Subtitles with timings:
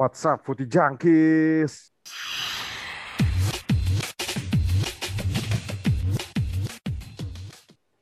[0.00, 1.92] What's up, Putih Jangkis?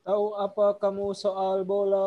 [0.07, 2.07] Tahu apa kamu soal bola?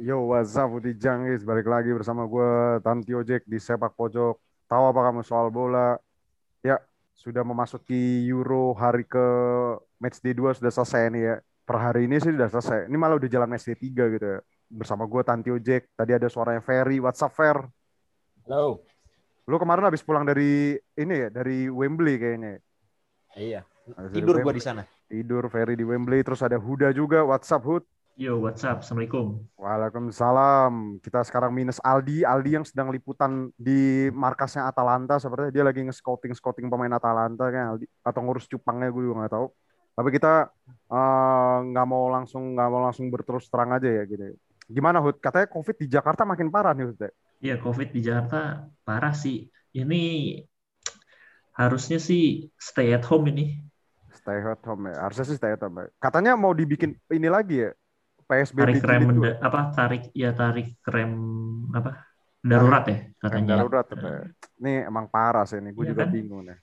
[0.00, 1.44] Yo, what's up, Putih Jangkis?
[1.44, 4.40] Balik lagi bersama gue, Tanti Ojek di Sepak Pojok.
[4.64, 6.00] Tahu apa kamu soal bola?
[6.64, 6.80] Ya,
[7.12, 9.28] sudah memasuki Euro hari ke
[10.00, 11.36] match day 2 sudah selesai nih ya.
[11.68, 12.88] Per hari ini sih sudah selesai.
[12.88, 14.40] Ini malah udah jalan match day 3 gitu ya.
[14.72, 15.92] Bersama gue, Tanti Ojek.
[15.92, 16.96] Tadi ada suaranya Ferry.
[16.96, 17.60] What's up, Fer?
[18.48, 18.80] Halo.
[19.44, 22.56] Lu kemarin habis pulang dari ini ya, dari Wembley kayaknya.
[23.36, 23.60] Iya.
[23.92, 24.88] Habis Tidur gua di sana.
[25.04, 26.24] Tidur Ferry di Wembley.
[26.24, 27.28] Terus ada Huda juga.
[27.28, 27.84] What's up, Hud?
[28.16, 28.80] Yo, what's up?
[28.80, 29.44] Assalamualaikum.
[29.60, 30.96] Waalaikumsalam.
[31.04, 32.24] Kita sekarang minus Aldi.
[32.24, 35.20] Aldi yang sedang liputan di markasnya Atalanta.
[35.20, 37.84] Sepertinya dia lagi nge-scouting-scouting pemain Atalanta kan Aldi.
[38.00, 39.46] Atau ngurus cupangnya gue juga nggak tahu.
[39.92, 40.48] Tapi kita
[40.88, 44.40] eh, nggak mau langsung nggak mau langsung berterus terang aja ya gitu.
[44.72, 45.20] Gimana Hud?
[45.20, 47.12] Katanya COVID di Jakarta makin parah nih Hud.
[47.38, 47.54] Ya?
[47.54, 49.46] Ya, COVID di Jakarta parah sih.
[49.70, 50.02] Ini
[51.54, 53.58] harusnya sih stay at home ini.
[54.14, 54.96] Stay at home ya.
[55.02, 55.86] Harusnya sih stay at home ya.
[55.98, 57.70] Katanya mau dibikin ini lagi ya.
[58.28, 59.24] PSBB Tarik rem dua.
[59.24, 61.12] da- apa tarik ya tarik rem
[61.72, 62.04] apa?
[62.38, 63.54] Darurat ya katanya.
[63.58, 63.86] darurat.
[63.88, 64.22] katanya.
[64.60, 65.72] Ini emang parah sih ini.
[65.72, 66.12] Gue Iya juga kan?
[66.12, 66.58] bingung nih.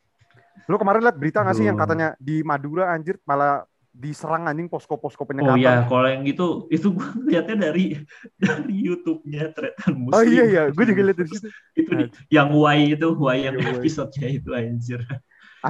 [0.70, 5.24] Lu kemarin lihat berita nggak sih yang katanya di Madura anjir malah diserang anjing posko-posko
[5.24, 5.56] Oh penyekatan.
[5.56, 7.96] ya, kalau yang gitu itu gue lihatnya dari
[8.36, 10.20] dari YouTube-nya Tretan Muslim.
[10.20, 11.48] Oh iya iya, gue juga lihat dari situ.
[11.80, 15.00] itu di- yang Y itu Y yang Iya, episode-nya itu anjir.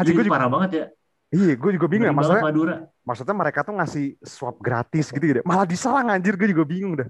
[0.01, 0.85] Itu gue juga, parah banget ya.
[1.29, 2.15] iya gue juga bingung ya.
[2.17, 2.75] Maksudnya, Madura.
[3.05, 5.39] maksudnya mereka tuh ngasih swab gratis gitu gitu.
[5.45, 7.09] Malah diserang anjir, gue juga bingung dah.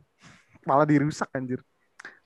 [0.68, 1.64] Malah dirusak anjir.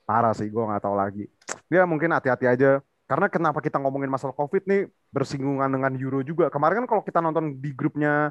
[0.02, 1.30] Parah sih, gue nggak tahu lagi.
[1.70, 2.82] Ya mungkin hati-hati aja.
[3.06, 6.46] Karena kenapa kita ngomongin masalah COVID nih bersinggungan dengan Euro juga.
[6.46, 8.30] Kemarin kan kalau kita nonton di grupnya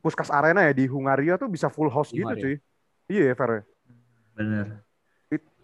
[0.00, 2.56] Puskas Arena ya di Hungaria tuh bisa full house gitu cuy.
[3.10, 3.62] Iya ya Fer.
[4.34, 4.80] Bener.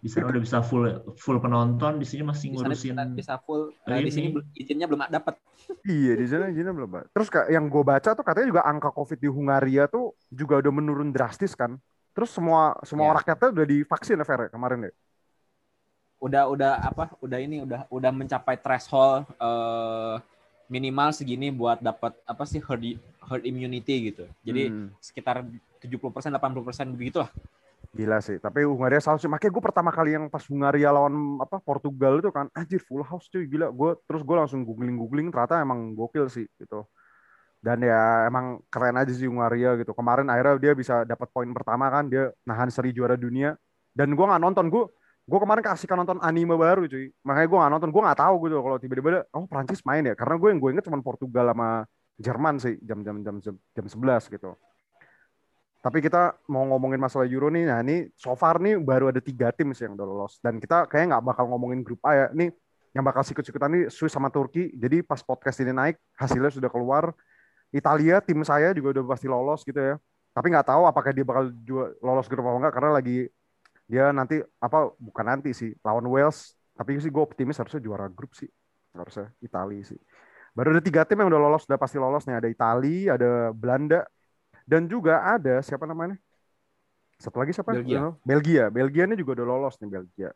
[0.01, 3.69] Bisa it- udah bisa full full penonton di sini masih sana ngurusin bisa, bisa full.
[3.85, 4.11] Nah, di ini.
[4.11, 5.37] sini izinnya belum dapat.
[5.85, 6.89] Iya di sana izinnya belum.
[6.89, 7.03] Pak.
[7.13, 11.13] Terus yang gue baca tuh katanya juga angka COVID di Hungaria tuh juga udah menurun
[11.13, 11.77] drastis kan.
[12.17, 13.21] Terus semua semua Ya.
[13.21, 14.91] rakyatnya udah divaksin ya Fer ya, kemarin ya.
[16.21, 17.13] Udah udah apa?
[17.21, 20.15] Udah ini udah udah mencapai threshold eh,
[20.65, 24.25] minimal segini buat dapat apa sih herd herd immunity gitu.
[24.41, 24.89] Jadi Hmm.
[24.97, 25.45] sekitar
[25.77, 27.31] 70% 80% begitu lah.
[27.91, 29.27] Gila sih, tapi Hungaria selalu sih.
[29.27, 33.27] Makanya gue pertama kali yang pas Hungaria lawan apa Portugal itu kan, anjir full house
[33.27, 33.67] cuy, gila.
[33.67, 36.87] Gue terus gue langsung googling googling, ternyata emang gokil sih gitu.
[37.59, 39.91] Dan ya emang keren aja sih Hungaria gitu.
[39.91, 43.59] Kemarin akhirnya dia bisa dapat poin pertama kan, dia nahan seri juara dunia.
[43.91, 44.87] Dan gue nggak nonton, gue
[45.27, 47.11] gue kemarin kasihkan nonton anime baru cuy.
[47.27, 50.15] Makanya gue nggak nonton, gue nggak tahu gitu kalau tiba-tiba oh Prancis main ya.
[50.15, 51.83] Karena gue yang gue inget cuma Portugal sama
[52.19, 54.57] Jerman sih jam-jam jam jam 11 gitu.
[55.81, 59.49] Tapi kita mau ngomongin masalah Euro nih, nah ini so far nih baru ada tiga
[59.49, 60.37] tim sih yang udah lolos.
[60.37, 62.27] Dan kita kayaknya nggak bakal ngomongin grup A ya.
[62.37, 62.53] Nih
[62.93, 64.69] yang bakal sikut-sikutan nih Swiss sama Turki.
[64.77, 67.09] Jadi pas podcast ini naik, hasilnya sudah keluar.
[67.73, 69.95] Italia, tim saya juga udah pasti lolos gitu ya.
[70.35, 73.17] Tapi nggak tahu apakah dia bakal juga lolos grup apa enggak, karena lagi
[73.89, 76.53] dia nanti, apa bukan nanti sih, lawan Wales.
[76.77, 78.47] Tapi sih gue optimis harusnya juara grup sih.
[78.93, 79.99] Harusnya Italia sih.
[80.51, 82.35] Baru ada tiga tim yang udah lolos, udah pasti lolos nih.
[82.35, 84.03] Ada Italia, ada Belanda,
[84.67, 86.19] dan juga ada siapa namanya?
[87.15, 87.71] Satu lagi siapa?
[87.71, 88.11] Belgia.
[88.25, 88.65] Belgia.
[88.67, 90.29] Belgia ini juga udah lolos nih Belgia.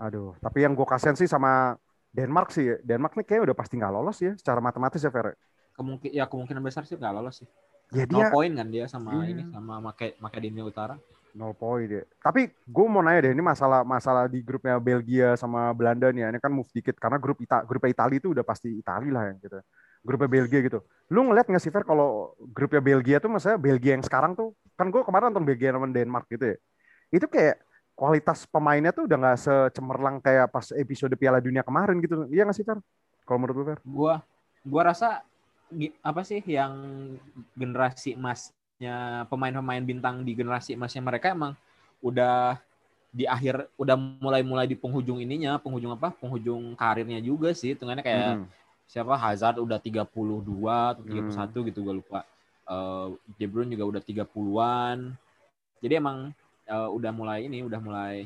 [0.00, 1.76] Aduh, tapi yang gue kasihan sih sama
[2.14, 2.78] Denmark sih.
[2.80, 5.34] Denmark nih kayaknya udah pasti nggak lolos ya secara matematis ya Fer.
[5.76, 7.48] Kemungkin ya kemungkinan besar sih nggak lolos sih.
[7.90, 9.34] Ya Nol dia poin kan dia sama Iya.
[9.34, 10.94] ini sama Make Makedonia Utara.
[11.34, 12.02] Nol poin dia.
[12.18, 16.26] Tapi gue mau nanya deh, ini masalah masalah di grupnya Belgia sama Belanda nih.
[16.26, 16.28] ya.
[16.34, 19.38] Ini kan move dikit karena grup Ita, grupnya Italia itu udah pasti Italia lah yang
[19.38, 19.58] gitu.
[20.00, 20.80] Grupnya Belgia gitu.
[21.12, 24.88] Lu ngeliat nggak sih Fer kalau grupnya Belgia tuh maksudnya Belgia yang sekarang tuh kan
[24.88, 26.56] gue kemarin nonton Belgia sama Denmark gitu ya.
[27.12, 27.60] Itu kayak
[27.92, 32.24] kualitas pemainnya tuh udah nggak secemerlang kayak pas episode Piala Dunia kemarin gitu.
[32.32, 32.80] Iya nggak sih Fer?
[33.28, 33.78] Kalau menurut lu Fer?
[33.84, 34.24] Gua
[34.64, 35.20] gua rasa
[36.02, 36.72] apa sih yang
[37.54, 38.16] generasi
[38.80, 41.52] emasnya pemain-pemain bintang di generasi emasnya mereka emang
[42.00, 42.56] udah
[43.12, 43.92] di akhir udah
[44.24, 46.08] mulai-mulai di penghujung ininya, penghujung apa?
[46.16, 47.76] Penghujung karirnya juga sih.
[47.76, 48.48] Hitungannya kayak Hmm.
[48.88, 52.24] siapa Hazard udah 32 atau 31 gitu gue lupa.
[52.64, 53.06] Eh
[53.36, 55.12] De Bruyne juga udah 30-an.
[55.84, 56.32] Jadi emang
[56.64, 58.24] eh, udah mulai ini, udah mulai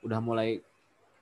[0.00, 0.64] udah mulai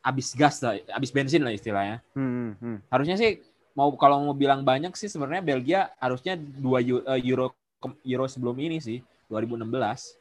[0.06, 1.98] habis gas lah, habis bensin lah istilahnya.
[2.14, 2.78] Hmm, hmm, hmm.
[2.94, 3.42] Harusnya sih
[3.74, 7.57] mau kalau mau bilang banyak sih sebenarnya Belgia harusnya dua Eu- eh, Euro
[8.04, 8.98] Euro sebelum ini sih
[9.30, 10.18] 2016.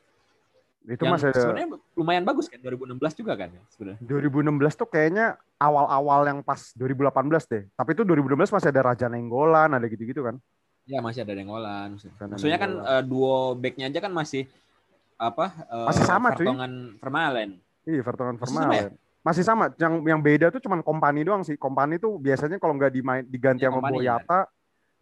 [0.87, 1.67] Itu yang masih ada sebenarnya
[1.99, 3.99] lumayan bagus kan 2016 juga kan ya sebenarnya.
[4.07, 7.63] 2016 tuh kayaknya awal-awal yang pas 2018 deh.
[7.75, 10.39] Tapi itu 2016 masih ada Raja Nenggolan, ada gitu-gitu kan.
[10.87, 14.47] Ya masih ada Ada Maksudnya kan eh, duo backnya aja kan masih
[15.19, 15.51] apa?
[15.67, 16.47] eh, Masih sama, cuy.
[16.47, 16.73] Vertonghen
[17.03, 17.49] Vermaelen.
[17.83, 18.63] Iya, Vertonghen Masih sama ya?
[18.87, 18.93] Vermaelen.
[19.27, 19.63] Masih sama.
[19.75, 21.59] Yang yang beda tuh cuman kompani doang sih.
[21.59, 24.47] Kompani tuh biasanya kalau nggak dimain diganti Ya, sama Boyata,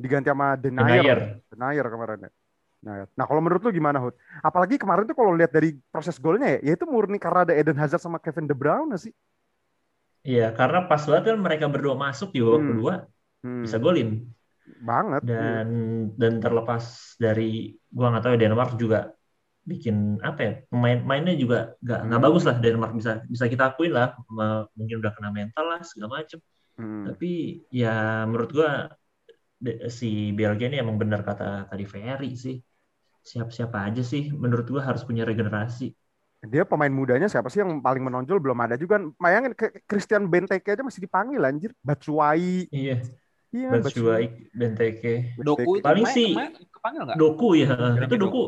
[0.02, 0.82] diganti sama Denier.
[0.82, 1.20] Denier.
[1.54, 2.32] Denier kemarin ya.
[2.86, 3.10] Denier.
[3.18, 4.14] Nah, kalau menurut lu gimana, Hud?
[4.46, 7.78] Apalagi kemarin tuh kalau lihat dari proses golnya ya, ya itu murni karena ada Eden
[7.82, 9.14] Hazard sama Kevin De Bruyne sih.
[10.30, 12.70] Iya, karena pas banget kan mereka berdua masuk di babak Hmm.
[12.70, 12.94] kedua
[13.44, 14.10] Hmm, bisa golin.
[14.90, 15.22] banget.
[15.26, 15.40] Iya.
[15.42, 15.68] Dan
[16.22, 16.84] dan terlepas
[17.24, 17.44] dari
[17.96, 18.98] gua nggak tahu ya Denmark juga
[19.72, 19.96] bikin
[20.30, 22.28] apa ya pemain mainnya juga nggak nggak Hmm.
[22.28, 24.08] bagus lah Denmark bisa bisa kita akuin lah
[24.78, 26.40] mungkin udah kena mental lah segala macem
[26.78, 27.08] Hmm.
[27.08, 27.28] tapi
[27.82, 27.90] ya
[28.30, 28.70] menurut gua
[30.00, 30.06] si
[30.38, 32.56] Belgia ini emang benar kata tadi Ferry sih
[33.26, 35.92] siap-siapa aja sih menurut gua harus punya regenerasi
[36.46, 39.02] Dia pemain mudanya siapa sih yang paling menonjol belum ada juga.
[39.18, 39.58] Bayangin
[39.90, 41.74] Christian Benteke aja masih dipanggil anjir.
[41.82, 42.70] Batshuayi.
[42.70, 43.02] iya
[43.50, 46.38] Iya, Batshuayi Benteke Doku itu Paling sih-
[46.70, 47.18] kepanggil nggak?
[47.18, 48.44] Doku ya Jeremy itu Doku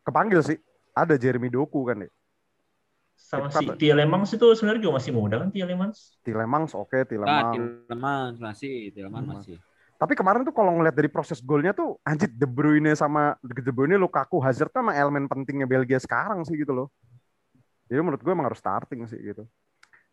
[0.00, 0.58] Kepanggil sih.
[0.96, 2.10] Ada Jeremy Doku kan ya.
[3.20, 3.66] sama Itu si?
[3.76, 7.52] Tielemans itu sebenarnya juga masih muda kan Tielemans Tilemans oke, Nah, Tilemans.
[7.52, 9.32] Tilman masih, Tilman Hmm.
[9.36, 9.56] masih.
[10.00, 14.00] Tapi kemarin tuh kalau ngeliat dari proses golnya tuh anjir De Bruyne sama De Bruyne
[14.00, 16.88] Lukaku Hazard tuh elemen pentingnya Belgia sekarang sih gitu loh.
[17.84, 19.44] Jadi menurut gue emang harus starting sih gitu.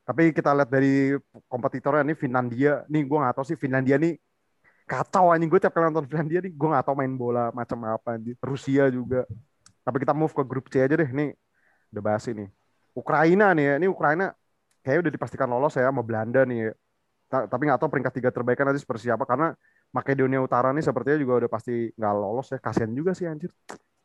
[0.03, 1.15] Tapi kita lihat dari
[1.47, 4.19] kompetitornya nih Finlandia, nih gue nggak tahu sih Finlandia nih
[4.87, 8.19] kacau anjing gue tiap kali nonton Finlandia nih gue nggak tahu main bola macam apa
[8.19, 8.35] anjir.
[8.43, 9.23] Rusia juga.
[9.87, 11.31] Tapi kita move ke grup C aja deh nih.
[11.95, 12.51] Udah bahas ini.
[12.91, 14.35] Ukraina nih ya, ini Ukraina
[14.83, 16.71] kayaknya udah dipastikan lolos ya sama Belanda nih ya.
[17.31, 19.55] Ta- Tapi nggak tahu peringkat tiga terbaiknya nanti seperti apa karena
[19.97, 22.61] Makedonia Utara nih sepertinya juga udah pasti nggak lolos ya.
[22.61, 23.49] Kasian juga sih anjir.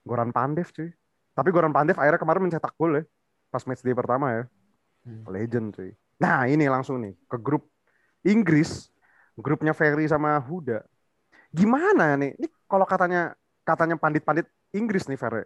[0.01, 0.89] Goran Pandev cuy.
[1.37, 3.05] Tapi Goran Pandev akhirnya kemarin mencetak gol ya.
[3.53, 4.43] Pas match day pertama ya.
[5.05, 5.29] Hmm.
[5.29, 5.93] Legend cuy.
[6.17, 7.69] Nah ini langsung nih ke grup
[8.25, 8.89] Inggris.
[9.37, 10.85] Grupnya Ferry sama Huda.
[11.53, 12.37] Gimana nih?
[12.41, 15.45] Ini kalau katanya katanya pandit-pandit Inggris nih Fer.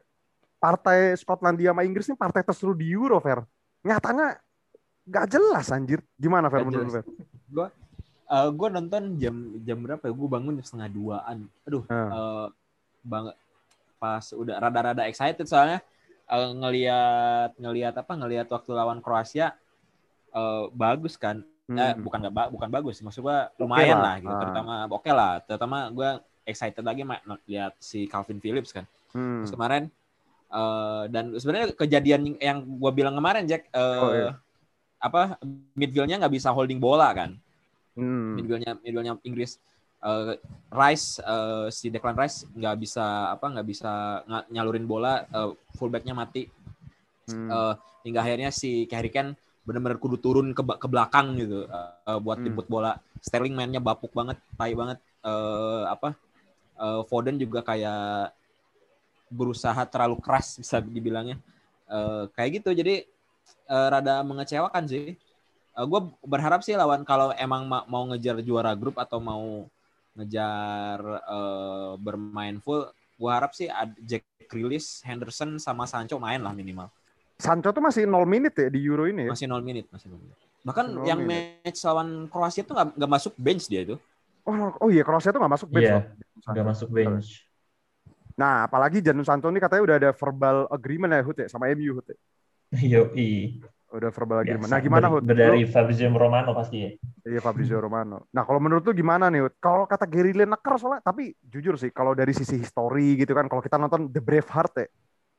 [0.62, 3.42] Partai Skotlandia sama Inggris nih partai terseru di Euro Fer.
[3.82, 4.38] Nyatanya
[5.06, 6.02] nggak jelas anjir.
[6.14, 7.06] Gimana Fer Nggak menurut lu, jelas.
[7.06, 7.85] Fer?
[8.26, 10.12] Eh gue nonton jam jam berapa ya?
[10.12, 11.38] Gue bangun jam setengah duaan.
[11.62, 12.10] Aduh, Hmm.
[12.10, 12.46] eh,
[13.06, 13.26] bang
[13.96, 15.78] pas udah rada-rada excited soalnya
[16.26, 19.54] eh, ngelihat ngelihat apa ngelihat waktu lawan Kroasia
[20.32, 21.46] eh, bagus kan.
[21.66, 22.02] Eh, Hmm.
[22.02, 24.02] bukan nggak ba- bukan bagus, maksud gue lumayan lah.
[24.02, 24.30] lah, gitu.
[24.30, 24.40] Ah.
[24.42, 26.10] Terutama oke lah, terutama gue
[26.46, 27.02] excited lagi
[27.46, 28.86] lihat si Calvin Phillips kan.
[29.10, 29.42] Hmm.
[29.42, 29.82] Terus kemarin
[30.46, 34.38] eh, dan sebenarnya kejadian yang gue bilang kemarin Jack eh, Oh, iya.
[34.96, 35.42] apa
[35.74, 37.34] midfieldnya nggak bisa holding bola kan
[37.96, 38.36] Hmm.
[38.36, 39.56] midfieldnya midfieldnya Inggris.
[40.04, 40.36] Eh,
[40.70, 46.12] Rice eh, si Declan Rice nggak bisa apa nggak bisa nga- nyalurin bola eh, fullbacknya
[46.12, 46.46] mati.
[47.26, 47.48] Hmm.
[47.50, 47.74] Eh,
[48.06, 49.34] hingga akhirnya si Harry Kane
[49.66, 52.46] benar-benar kudu turun ke, ke belakang gitu eh, buat Hmm.
[52.52, 53.00] jemput bola.
[53.18, 55.00] Sterling mainnya bapuk banget tai banget.
[55.24, 56.14] Eh, apa
[56.76, 58.30] eh, Foden juga kayak
[59.26, 61.40] berusaha terlalu keras bisa dibilangnya.
[61.90, 62.70] Eh, kayak gitu.
[62.76, 62.94] Jadi
[63.66, 65.16] eh, rada mengecewakan sih
[65.84, 69.68] gue berharap sih lawan kalau emang ma- mau ngejar juara grup atau mau
[70.16, 73.68] ngejar eh, bermain full gue harap sih
[74.04, 76.88] Jack Grealish, Henderson sama Sancho main lah minimal
[77.36, 79.32] Sancho tuh masih 0 menit ya di Euro ini ya.
[79.36, 81.60] masih 0 menit masih 0 menit bahkan Nol yang menit.
[81.62, 83.96] match lawan Kroasia tuh nggak nggak masuk bench dia itu
[84.46, 86.04] Oh, oh iya Kroasia tuh nggak masuk bench Iya, loh.
[86.54, 87.28] nggak masuk bench
[88.36, 91.96] Nah, apalagi Jadon Sancho ini katanya udah ada verbal agreement ya Hut ya sama MU
[91.96, 92.16] Hut ya.
[92.92, 93.60] Yoi.
[93.96, 94.68] Udah verbal agreement.
[94.68, 94.76] Biasa.
[94.76, 95.22] Nah, gimana Ber- Hut?
[95.24, 96.90] Dari Lu- Fabrizio Romano pasti ya.
[97.24, 98.28] Iya Fabrizio Romano.
[98.30, 99.54] Nah, kalau menurut lu gimana nih Hut?
[99.56, 103.64] Kalau kata Gary Lineker soalnya tapi jujur sih kalau dari sisi histori gitu kan kalau
[103.64, 104.86] kita nonton The Braveheart ya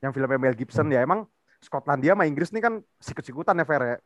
[0.02, 1.26] yang filmnya Mel Gibson ya emang
[1.58, 3.98] Skotlandia sama Inggris nih kan sikut-sikutan ya Fer ya.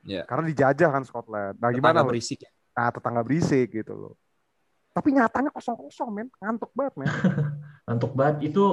[0.00, 0.22] Iya.
[0.24, 1.56] Karena dijajah kan Scotland.
[1.60, 2.50] Nah, gimana Tetangga berisik ya.
[2.72, 4.14] Nah, tetangga berisik gitu loh.
[4.90, 7.08] Tapi nyatanya kosong-kosong men, ngantuk banget men.
[7.86, 8.64] Ngantuk banget itu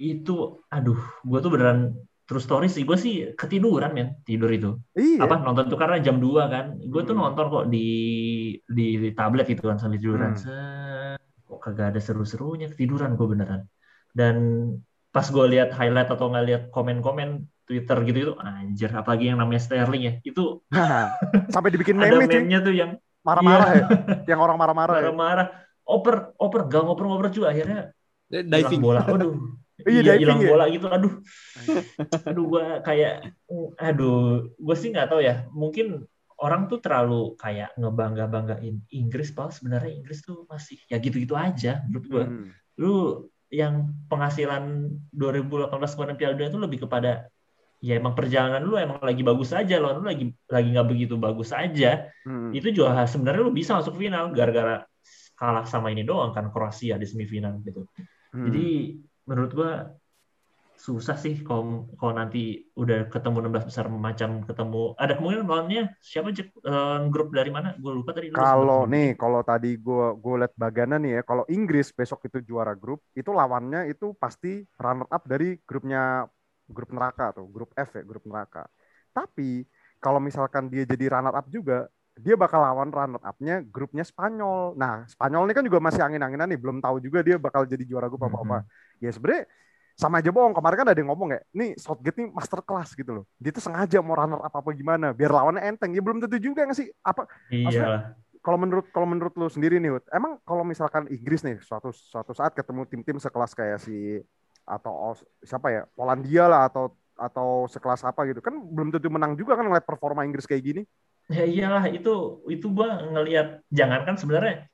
[0.00, 1.92] itu aduh gue tuh beneran
[2.30, 5.18] true story sih gue sih ketiduran men tidur itu iya.
[5.18, 7.22] apa nonton tuh karena jam 2 kan gue tuh Hmm.
[7.26, 7.86] nonton kok di,
[8.62, 10.38] di di tablet gitu kan sambil tiduran Hmm.
[10.38, 11.18] Set.
[11.42, 13.66] kok kagak ada seru-serunya ketiduran gue beneran
[14.14, 14.36] dan
[15.10, 17.28] pas gue lihat highlight atau nggak lihat komen-komen
[17.66, 21.10] Twitter gitu itu anjir apalagi yang namanya Sterling ya itu Nah,
[21.50, 22.38] sampai dibikin ada meme cuy.
[22.38, 23.86] meme-nya tuh yang Marah-marah ya.
[24.24, 25.02] Yang orang marah-marah ya.
[25.12, 25.46] marah-marah
[25.84, 27.92] oper oper gak ngoper-ngoper juga akhirnya
[28.30, 29.34] diving bola aduh
[29.86, 30.48] Iya, diving hilang ya.
[30.50, 31.14] bola gitu aduh
[32.28, 33.14] aduh gue kayak
[33.76, 34.20] aduh
[34.52, 36.04] gue sih nggak tahu ya mungkin
[36.40, 41.84] orang tuh terlalu kayak ngebangga banggain Inggris padahal sebenarnya Inggris tuh masih ya gitu-gitu aja
[41.86, 42.48] menurut gue Hmm.
[42.80, 42.94] lu
[43.50, 45.68] yang penghasilan 2018
[45.98, 47.26] kemarin Piala Dunia itu lebih kepada
[47.80, 51.50] ya emang perjalanan lu emang lagi bagus aja lawan lu lagi lagi nggak begitu bagus
[51.50, 52.52] aja Hmm.
[52.52, 54.84] itu juga sebenarnya lu bisa masuk final gara-gara
[55.34, 57.84] kalah sama ini doang kan Kroasia di semifinal gitu
[58.30, 58.46] Hmm.
[58.46, 58.68] jadi
[59.30, 59.70] menurut gua
[60.80, 62.38] susah sih kalau kalau nanti
[62.72, 66.48] udah ketemu 16 besar macam ketemu ada kemungkinan lawannya siapa Jack?
[66.56, 70.96] Eh, grup dari mana gue lupa tadi Kalau nih, kalau tadi gue gue liat bagana
[71.02, 75.58] nih ya, kalau Inggris besok itu juara grup, itu lawannya itu pasti runner up dari
[75.68, 76.24] grupnya
[76.70, 78.64] grup neraka tuh, grup F ya, grup neraka.
[79.12, 79.66] Tapi
[80.00, 84.78] kalau misalkan dia jadi runner up juga, dia bakal lawan runner up-nya grupnya Spanyol.
[84.78, 88.06] Nah, Spanyol ini kan juga masih angin-anginan nih, belum tahu juga dia bakal jadi juara
[88.06, 88.58] grup apa apa.
[89.00, 89.48] Ya sebenarnya
[89.98, 90.54] sama aja bohong.
[90.56, 93.24] Kemarin kan ada yang ngomong ya, nih Southgate nih master class gitu loh.
[93.36, 95.92] Dia tuh sengaja mau runner up apa gimana, biar lawannya enteng.
[95.92, 96.88] Ya belum tentu juga nggak sih?
[97.04, 101.92] Apa iya kalau menurut kalau menurut lu sendiri nih, emang kalau misalkan Inggris nih suatu
[101.92, 104.24] suatu saat ketemu tim-tim sekelas kayak si
[104.64, 105.12] atau
[105.44, 109.68] siapa ya Polandia lah atau atau sekelas apa gitu kan belum tentu menang juga kan
[109.68, 110.82] ngeliat performa Inggris kayak gini.
[111.30, 114.69] ya iyalah itu itu gua ngelihat jangankan sebenarnya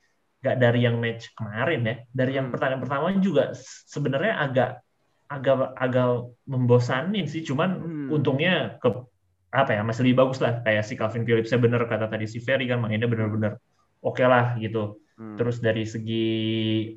[0.46, 2.52] nggak dari yang match kemarin ya dari yang Hmm.
[2.54, 3.50] pertandingan pertama juga
[3.90, 4.70] sebenarnya agak
[5.26, 6.08] agak agak
[6.46, 8.14] membosanin sih cuman Hmm.
[8.14, 8.88] untungnya ke
[9.50, 12.38] apa ya masih lebih bagus lah kayak si Calvin Phillips saya bener kata tadi si
[12.38, 13.58] Ferry kan mainnya bener-bener
[14.06, 15.34] oke lah gitu Hmm.
[15.34, 16.28] terus dari segi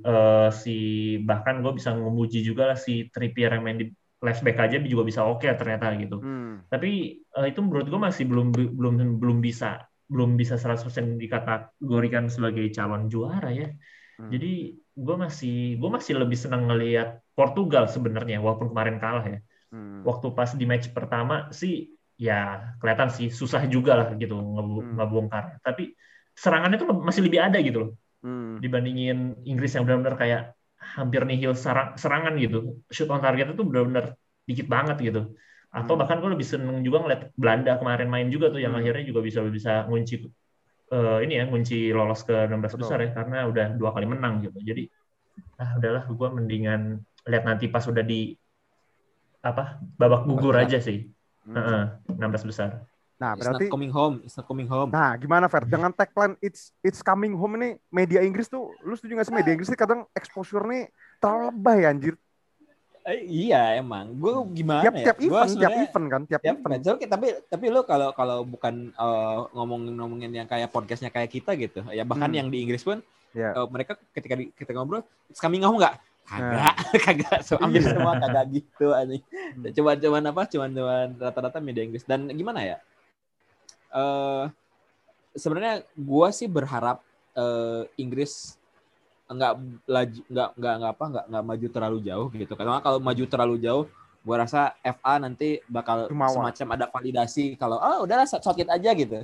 [0.03, 0.75] eh, si
[1.23, 3.85] bahkan gue bisa memuji juga lah si Trippier yang main di
[4.19, 6.61] left back aja juga bisa oke ternyata gitu Hmm.
[6.67, 12.65] tapi eh, itu menurut gue masih belum belum belum bisa belum bisa 100% dikategorikan sebagai
[12.73, 13.69] calon juara ya
[14.19, 14.27] Hmm.
[14.35, 19.39] jadi gue masih gue masih lebih senang ngelihat Portugal sebenarnya walaupun kemarin kalah ya
[19.71, 20.03] Hmm.
[20.03, 24.95] waktu pas di match pertama sih ya kelihatan sih susah juga lah gitu ngebu- Hmm.
[24.99, 25.95] ngebongkar tapi
[26.35, 28.59] serangannya tuh masih lebih ada gitu loh Hmm.
[28.59, 30.41] dibandingin Inggris yang benar-benar kayak
[30.99, 35.31] hampir nihil serang- serangan gitu shoot on target itu benar-benar dikit banget gitu
[35.69, 36.01] atau Hmm.
[36.01, 38.81] bahkan gue lebih seneng juga ngeliat Belanda kemarin main juga tuh yang Hmm.
[38.81, 40.15] akhirnya juga bisa bisa ngunci
[40.89, 42.81] eh, ini ya ngunci lolos ke 16 Betul.
[42.81, 44.89] besar ya karena udah dua kali menang gitu jadi
[45.61, 46.81] ah udahlah gue mendingan
[47.29, 48.33] lihat nanti pas udah di
[49.39, 51.07] apa babak gugur aja sih
[51.49, 51.55] Hmm.
[51.55, 51.81] Heeh,
[52.19, 52.69] 16 besar
[53.19, 54.23] Nah, It's not berarti coming home.
[54.23, 54.95] It's not coming home.
[54.95, 55.67] Nah, gimana Fer?
[55.75, 59.51] Dengan tagline it's it's coming home ini media Inggris tuh lu setuju gak sih media
[59.51, 60.87] Inggris nih kadang exposure nih
[61.19, 62.15] terlalu lebay anjir.
[63.01, 64.11] Eh, iya emang.
[64.13, 65.05] Gue gimana Tiap ya?
[65.09, 66.71] tiap Gua event, tiap event kan, tiap Tiap event.
[66.77, 67.09] event.
[67.09, 72.03] Tapi tapi lo kalau kalau bukan eh, ngomongin-ngomongin yang kayak podcastnya kayak kita gitu, ya
[72.03, 72.37] bahkan Hmm.
[72.37, 72.99] yang di Inggris pun
[73.31, 73.53] Ya.
[73.53, 75.01] eh, mereka ketika di, ketika ngobrol,
[75.35, 75.95] coming home nggak?
[76.25, 76.75] Kagak,
[77.09, 77.39] kagak.
[77.41, 77.89] So, hampir Iya.
[77.91, 79.23] semua kagak gitu anjing.
[79.25, 79.65] Hmm.
[79.71, 80.41] Cuman cuman apa?
[80.45, 82.05] Cuman cuman rata-rata media Inggris.
[82.05, 82.77] Dan gimana ya?
[83.89, 84.43] Eh
[85.33, 87.01] sebenarnya gua sih berharap
[87.33, 88.58] eh, Inggris
[89.29, 89.51] nggak
[89.85, 93.85] nggak nggak nggak apa nggak nggak maju terlalu jauh gitu karena kalau maju terlalu jauh
[94.25, 96.33] gua rasa FA nanti bakal Jumawa.
[96.33, 99.23] semacam ada validasi kalau oh udahlah sakit aja gitu.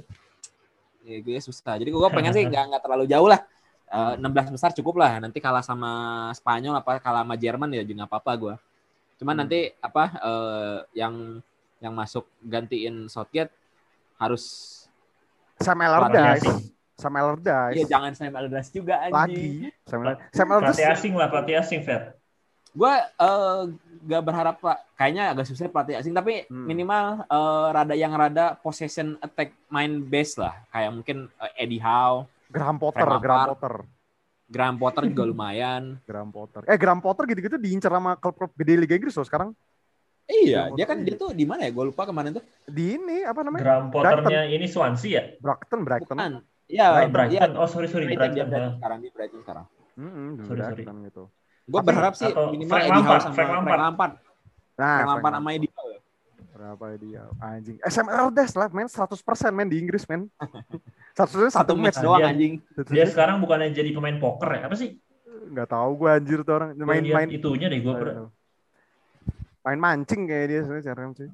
[1.06, 1.78] Ya gue susah.
[1.78, 3.44] Jadi gua pengen sih nggak nggak terlalu jauh lah.
[3.92, 5.22] Eh, 16 besar cukup lah.
[5.22, 5.92] Nanti kalah sama
[6.34, 8.56] Spanyol apa kalah sama Jerman ya juga nggak apa-apa gua.
[9.20, 9.42] Cuman Hmm.
[9.46, 11.44] nanti apa eh, yang
[11.84, 13.52] yang masuk gantiin Southgate
[14.18, 14.44] harus
[15.60, 16.75] Sam Pelatih Allardyce.
[16.96, 17.76] Sam Allardyce.
[17.76, 19.14] Iya jangan Sam Allardyce juga anjing.
[19.14, 19.50] Lagi.
[19.84, 20.32] Sam Allardyce.
[20.32, 20.72] Sam Allardyce.
[20.74, 22.02] pelatih asing lah pelatih asing Fer
[22.72, 23.62] Gue eh,
[24.06, 26.68] gak berharap pak, kayaknya agak susah pelatih asing, tapi Hmm.
[26.68, 32.28] minimal eh, rada yang rada possession attack main base lah, kayak mungkin eh, Eddie Howe,
[32.48, 33.48] Graham Potter, Frank Graham.
[33.50, 33.74] Potter.
[34.46, 35.98] Graham Potter juga lumayan.
[36.04, 36.62] Graham Potter.
[36.66, 39.50] Eh Graham Potter gitu-gitu diincar sama klub-klub gede Liga Inggris loh sekarang.
[40.26, 41.08] Iya, Graham dia kan Potter.
[41.08, 41.72] dia tuh di mana ya?
[41.72, 42.44] Gue lupa kemarin tuh.
[42.66, 43.64] Di ini apa namanya?
[43.64, 46.18] Graham Potternya ini Swansea ya Brighton, Brighton.
[46.20, 46.34] Bukan.
[46.66, 47.14] Iya, Brighton.
[47.14, 47.44] Bra- iya.
[47.54, 48.74] oh sorry sorry Brighton, Brighton Brighton Ah.
[48.76, 49.66] sekarang, dia Brighton sekarang.
[49.96, 50.76] Mm-mm, di Sorry, sorry.
[50.76, 51.24] Brighton gitu.
[51.66, 53.80] Gue berharap sih atau minimal Frank Eddie Howe Lampard, sama Frank Frank Lampard.
[53.82, 54.14] Lampard.
[54.76, 55.94] Nah, Frank Lampard sama Eddie Howe.
[56.56, 57.24] Berapa dia?
[57.38, 57.76] Anjing.
[57.86, 59.12] Sam Allardyce lah, men 100%
[59.52, 60.22] men di Inggris, men.
[61.18, 62.54] Satu Satu match doang Dia- anjing.
[62.92, 65.00] dia sekarang bukannya jadi pemain poker ya apa sih
[65.46, 66.70] Nggak tahu gue anjir tuh orang.
[66.74, 67.94] Gua Main itunya deh gue
[69.66, 71.30] main mancing kayak dia sebenarnya CRM sih.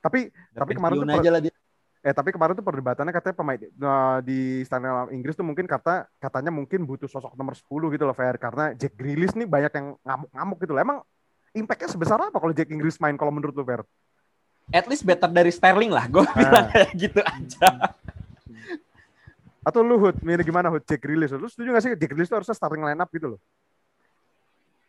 [0.00, 0.20] Tapi
[0.56, 1.52] tapi kemarin tuh aja lah dia.
[2.06, 6.54] Eh tapi kemarin tuh perdebatannya katanya pemain nah, di standar Inggris tuh mungkin kata katanya
[6.54, 10.58] mungkin butuh sosok nomor 10 gitu loh Fer karena Jack Grealish nih banyak yang ngamuk-ngamuk
[10.62, 10.82] gitu loh.
[10.86, 10.98] Emang
[11.50, 13.82] impactnya sebesar apa kalau Jack Inggris main kalau menurut lo Fer?
[14.70, 16.06] At least better dari Sterling lah.
[16.06, 17.90] Gue bilang kayak gitu aja.
[19.66, 21.34] Atau lu Hud, mirip gimana Hud Jack Grealish?
[21.34, 23.40] Lu setuju gak sih Jack Grealish tuh harusnya starting line up gitu loh?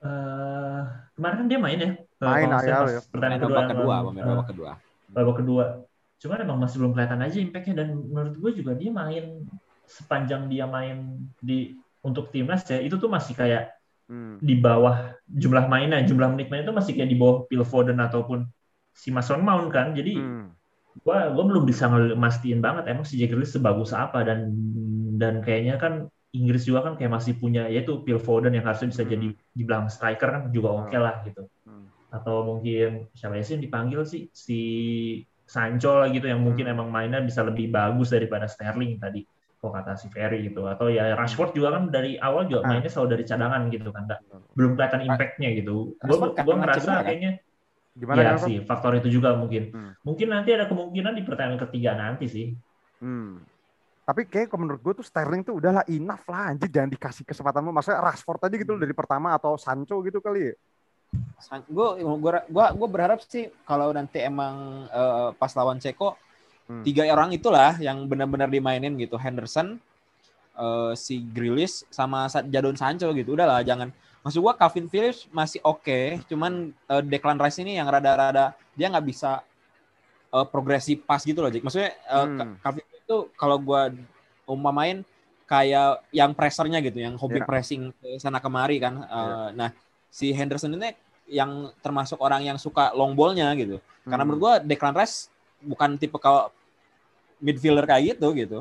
[0.05, 0.81] Eh,
[1.17, 3.01] kemarin kan dia main ya Eh, Main, pas ya.
[3.09, 3.95] pertandingan Pemain kedua babak kedua,
[4.29, 4.71] babak kedua.
[5.09, 5.65] babak kedua
[6.17, 9.45] cuman emang masih belum kelihatan aja impactnya dan menurut gue juga dia main
[9.85, 13.73] sepanjang dia main di untuk timnas ya itu tuh masih kayak
[14.07, 14.39] Hmm.
[14.39, 18.47] di bawah jumlah mainnya jumlah menit mainnya itu masih kayak di bawah Phil Foden ataupun
[18.95, 20.55] si Mason Mount kan jadi Hmm.
[21.03, 24.55] gua gua belum bisa ngemastiin banget emang si Jack Grealish sebagus apa dan
[25.19, 29.03] dan kayaknya kan Inggris juga kan kayak masih punya yaitu Phil Foden yang harusnya bisa
[29.03, 29.11] Hmm.
[29.11, 31.43] jadi di belakang striker kan juga oke lah gitu.
[31.67, 31.91] Hmm.
[32.07, 34.59] atau mungkin siapa sih yang dipanggil sih si
[35.47, 36.75] Sancho lah gitu yang mungkin Hmm.
[36.75, 39.23] emang mainnya bisa lebih bagus daripada Sterling tadi
[39.57, 42.69] kok kata si Ferry gitu atau ya Rashford juga kan dari awal juga Ah.
[42.69, 44.19] mainnya selalu dari cadangan gitu kan nggak
[44.53, 47.03] belum kelihatan impact-nya gitu gue gue ngerasa kan?
[47.03, 47.31] kayaknya
[47.97, 49.91] Gimana ya sih faktor itu juga mungkin Hmm.
[50.03, 52.47] mungkin nanti ada kemungkinan di pertandingan ketiga nanti sih
[52.97, 53.41] Hmm.
[54.03, 57.59] Tapi kayak menurut gue tuh Sterling tuh udahlah enough lah anjir jangan dikasih kesempatan.
[57.61, 60.55] Maksudnya Rashford aja gitu loh dari pertama atau Sancho gitu kali
[61.69, 66.17] gue gua, gua gua berharap sih kalau nanti emang eh, pas lawan Ceko
[66.67, 66.83] Hmm.
[66.83, 69.79] tiga orang itulah yang benar-benar dimainin gitu Henderson
[70.59, 73.87] eh, si Grealish sama Sa- Jadon Sancho gitu udahlah jangan
[74.19, 79.07] maksud gua Calvin Phillips masih oke cuman eh, Declan Rice ini yang rada-rada dia nggak
[79.07, 79.39] bisa
[80.35, 82.59] eh, progresi pas gitu loh Jack maksudnya eh, Hmm.
[82.59, 83.87] Calvin itu kalau gua
[84.43, 85.07] umpamain
[85.47, 87.47] kayak yang pressernya gitu yang hobi Ya.
[87.47, 89.69] pressing ke sana kemari kan Eh, nah
[90.11, 90.91] si Henderson ini
[91.27, 94.31] yang termasuk orang yang suka long ball-nya gitu karena Hmm.
[94.31, 95.27] menurut gua Declan Rice
[95.59, 96.49] bukan tipe kalau
[97.37, 98.59] midfielder kayak gitu gitu.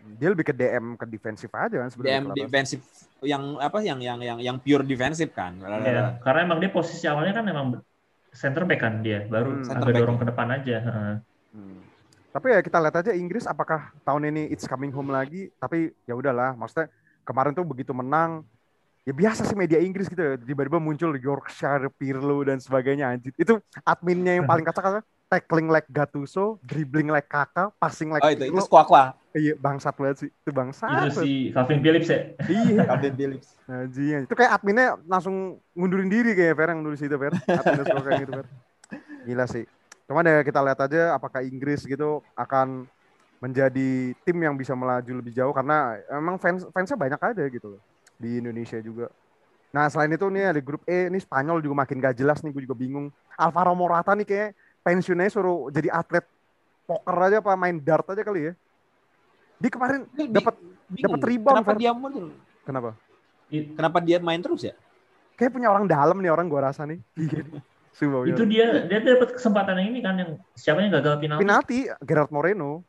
[0.00, 2.08] dia lebih ke DM ke defensif aja kan sebenarnya.
[2.08, 2.80] DM defensif
[3.20, 5.52] yang apa yang yang yang yang pure defensif kan.
[5.60, 7.66] ya karena emang dia posisi awalnya kan emang
[8.32, 9.66] center back kan dia baru Hmm.
[9.66, 11.14] Center agak back, dorong ke depan aja Heeh.
[11.52, 11.80] Hmm.
[12.30, 15.50] Tapi ya kita lihat aja Inggris apakah tahun ini it's coming home lagi.
[15.58, 16.86] Tapi ya udahlah, maksudnya
[17.26, 18.46] kemarin tuh begitu menang.
[19.08, 20.36] Ya biasa sih media Inggris gitu ya.
[20.36, 23.32] Tiba-tiba muncul Yorkshire, Pirlo dan sebagainya anjir.
[23.34, 28.50] Itu adminnya yang paling kacak tackling like Gattuso, dribbling like Kakak, passing like Oh itu
[28.50, 28.66] itu Pirlo.
[28.66, 28.90] squawk
[29.30, 30.30] Iya, bangsat banget sih.
[30.42, 30.90] Itu bangsat.
[30.90, 31.22] itu banget.
[31.22, 32.82] si Calvin Phillips ya Iya.
[32.90, 33.48] Calvin Phillips.
[33.70, 37.30] Anjing, itu kayak adminnya langsung ngundurin diri kayak Fer yang nulis itu Fer.
[37.46, 38.46] Adminnya suka kayak gitu Fer.
[39.22, 39.64] Gila sih.
[40.10, 42.90] Cuman ya kita lihat aja apakah Inggris gitu akan
[43.38, 47.80] menjadi tim yang bisa melaju lebih jauh karena emang fans fansnya banyak aja gitu loh
[48.20, 49.08] di Indonesia juga.
[49.72, 52.62] Nah selain itu nih ada grup E, ini Spanyol juga makin gak jelas nih, gue
[52.68, 53.08] juga bingung.
[53.40, 54.48] Alvaro Morata nih kayak
[54.84, 56.24] pensiunnya suruh jadi atlet
[56.84, 58.52] poker aja apa main dart aja kali ya.
[59.60, 60.54] Dia kemarin Di- dapat
[61.00, 61.78] dapat rebound, Kenapa Fer.
[61.80, 62.24] dia mundur?
[62.66, 62.90] kenapa?
[63.50, 64.74] Kenapa dia main terus ya?
[65.38, 67.00] Kayak punya orang dalam nih orang gua rasa nih.
[67.96, 71.78] Sumpah, itu dia dia dapat kesempatan yang ini kan yang siapa yang gagal penalti penalti
[72.06, 72.86] Gerard Moreno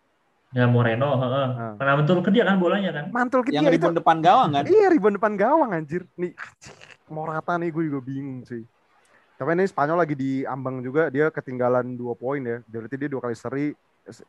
[0.51, 1.47] ya Moreno heeh.
[1.55, 1.73] Ah.
[1.79, 3.05] Kena betul ke dia kan bolanya kan?
[3.11, 4.63] Mantul ke Yang dia itu ribon depan gawang kan?
[4.67, 6.03] iya ribon depan gawang anjir.
[6.19, 6.75] Nih anjir,
[7.11, 8.63] Morata nih gue juga bingung sih
[9.41, 12.61] tapi ini Spanyol lagi diambang juga dia ketinggalan dua poin ya.
[12.61, 13.73] Berarti dia dua kali seri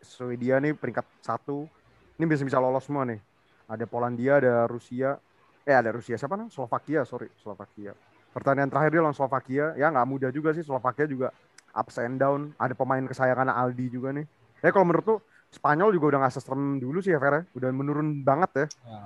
[0.01, 1.69] Swedia nih peringkat satu.
[2.17, 3.21] Ini bisa bisa lolos semua nih.
[3.69, 5.21] Ada Polandia ada Rusia.
[5.69, 7.93] Eh ada Rusia siapa nih Slovakia sorry Slovakia.
[8.33, 9.77] Pertandingan terakhir dia lawan Slovakia.
[9.77, 11.29] Ya nggak mudah juga sih Slovakia juga
[11.77, 12.57] ups and down.
[12.57, 14.25] Ada pemain kesayangan Aldi juga nih.
[14.65, 15.19] Ya kalau menurut tuh
[15.53, 19.01] Spanyol juga udah nggak seserem dulu sih ya Fer udah menurun banget ya Ya,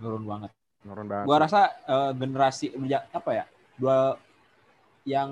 [0.00, 0.50] Turun banget.
[0.82, 3.44] menurun banget Gua rasa eh, generasi ya, apa ya?
[3.76, 4.16] Dua
[5.04, 5.30] yang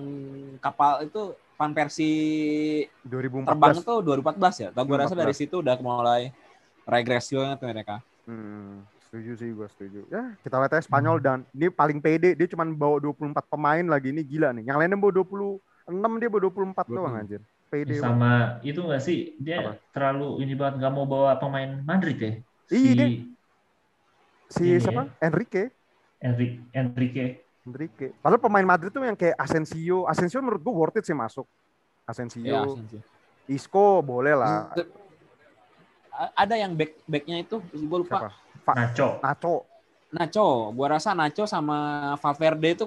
[0.58, 4.68] kapal itu Van Persie 2014 terbang itu 2014 ya.
[4.72, 5.22] Tau gue rasa 2014.
[5.24, 6.22] dari situ udah mulai
[6.84, 7.96] regresi banget mereka.
[8.28, 10.00] Hmm, setuju sih gue setuju.
[10.12, 14.12] Ya, kita lihat aja Spanyol dan ini paling pede, dia cuma bawa 24 pemain lagi
[14.12, 14.68] ini gila nih.
[14.68, 17.20] Yang lainnya bawa 26, dia bawa 24 doang 26.
[17.24, 17.40] anjir.
[17.66, 17.92] Pede.
[17.92, 18.02] banget.
[18.02, 19.72] sama itu nggak sih dia Apa?
[19.90, 23.10] terlalu ini banget nggak mau bawa pemain Madrid ya Iya, si dia-
[24.46, 25.02] Si ini siapa?
[25.18, 25.74] Enrique.
[26.18, 27.26] Enrique Enrique
[27.62, 28.08] Enrique.
[28.16, 30.06] Padahal pemain Madrid tuh yang kayak Asensio.
[30.06, 31.42] Asensio menurut gue worth it sih masuk.
[32.02, 33.02] Asensio, Ya, sih.
[33.50, 34.70] Isco boleh lah.
[36.32, 38.30] Ada yang back backnya itu, gue lupa.
[38.62, 38.72] Siapa?
[38.72, 39.54] Nacho Nacho.
[40.08, 41.76] Nacho, gua rasa Nacho sama
[42.16, 42.86] Valverde itu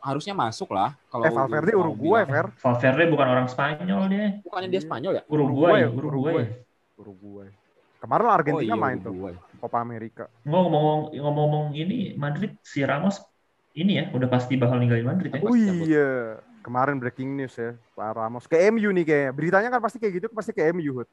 [0.00, 0.96] harusnya masuk lah.
[1.12, 2.24] Kalau Eh Valverde Uruguay.
[2.26, 2.46] Fer.
[2.58, 4.80] Valverde bukan orang Spanyol dia Bukannya dia.
[4.82, 5.22] Spanyol ya?
[5.28, 6.46] Uruguay Uruguay, Uruguay,
[6.98, 7.48] Uruguay.
[8.00, 9.12] Kemarin Argentina oh, iya, main tuh.
[9.60, 10.24] Copa America.
[10.48, 13.20] ngomong ngomong ini Madrid si Ramos
[13.76, 18.18] ini ya udah pasti bakal ninggalin Madrid ya Oh iya, kemarin breaking news ya, Pak
[18.18, 19.30] Ramos ke MU nih kayaknya.
[19.36, 21.04] Beritanya kan pasti kayak gitu, pasti ke MU.
[21.04, 21.08] Hud.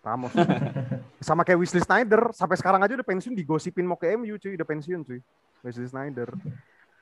[0.00, 0.32] Ramos.
[1.28, 4.68] Sama kayak Wesley Snyder, sampai sekarang aja udah pensiun digosipin mau ke MU cuy, udah
[4.68, 5.20] pensiun cuy.
[5.66, 6.30] Wesley Snyder.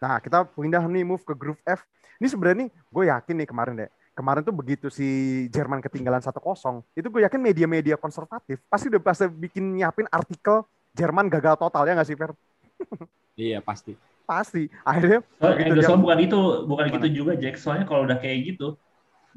[0.02, 1.80] Nah, kita pindah nih move ke grup F.
[2.20, 3.90] Ini sebenarnya nih, gue yakin nih kemarin deh.
[4.16, 5.04] Kemarin tuh begitu si
[5.52, 10.64] Jerman ketinggalan 1-0, itu gue yakin media-media konservatif pasti udah pasti bikin nyiapin artikel
[10.96, 12.32] Jerman gagal total ya nggak sih Fer?
[13.36, 13.92] Iya pasti.
[14.24, 14.72] Pasti.
[14.82, 16.94] Akhirnya Soalnya, Begitu soalnya bukan itu, bukan Gimana?
[16.96, 17.54] gitu juga Jack.
[17.60, 18.66] Soalnya kalau udah kayak gitu,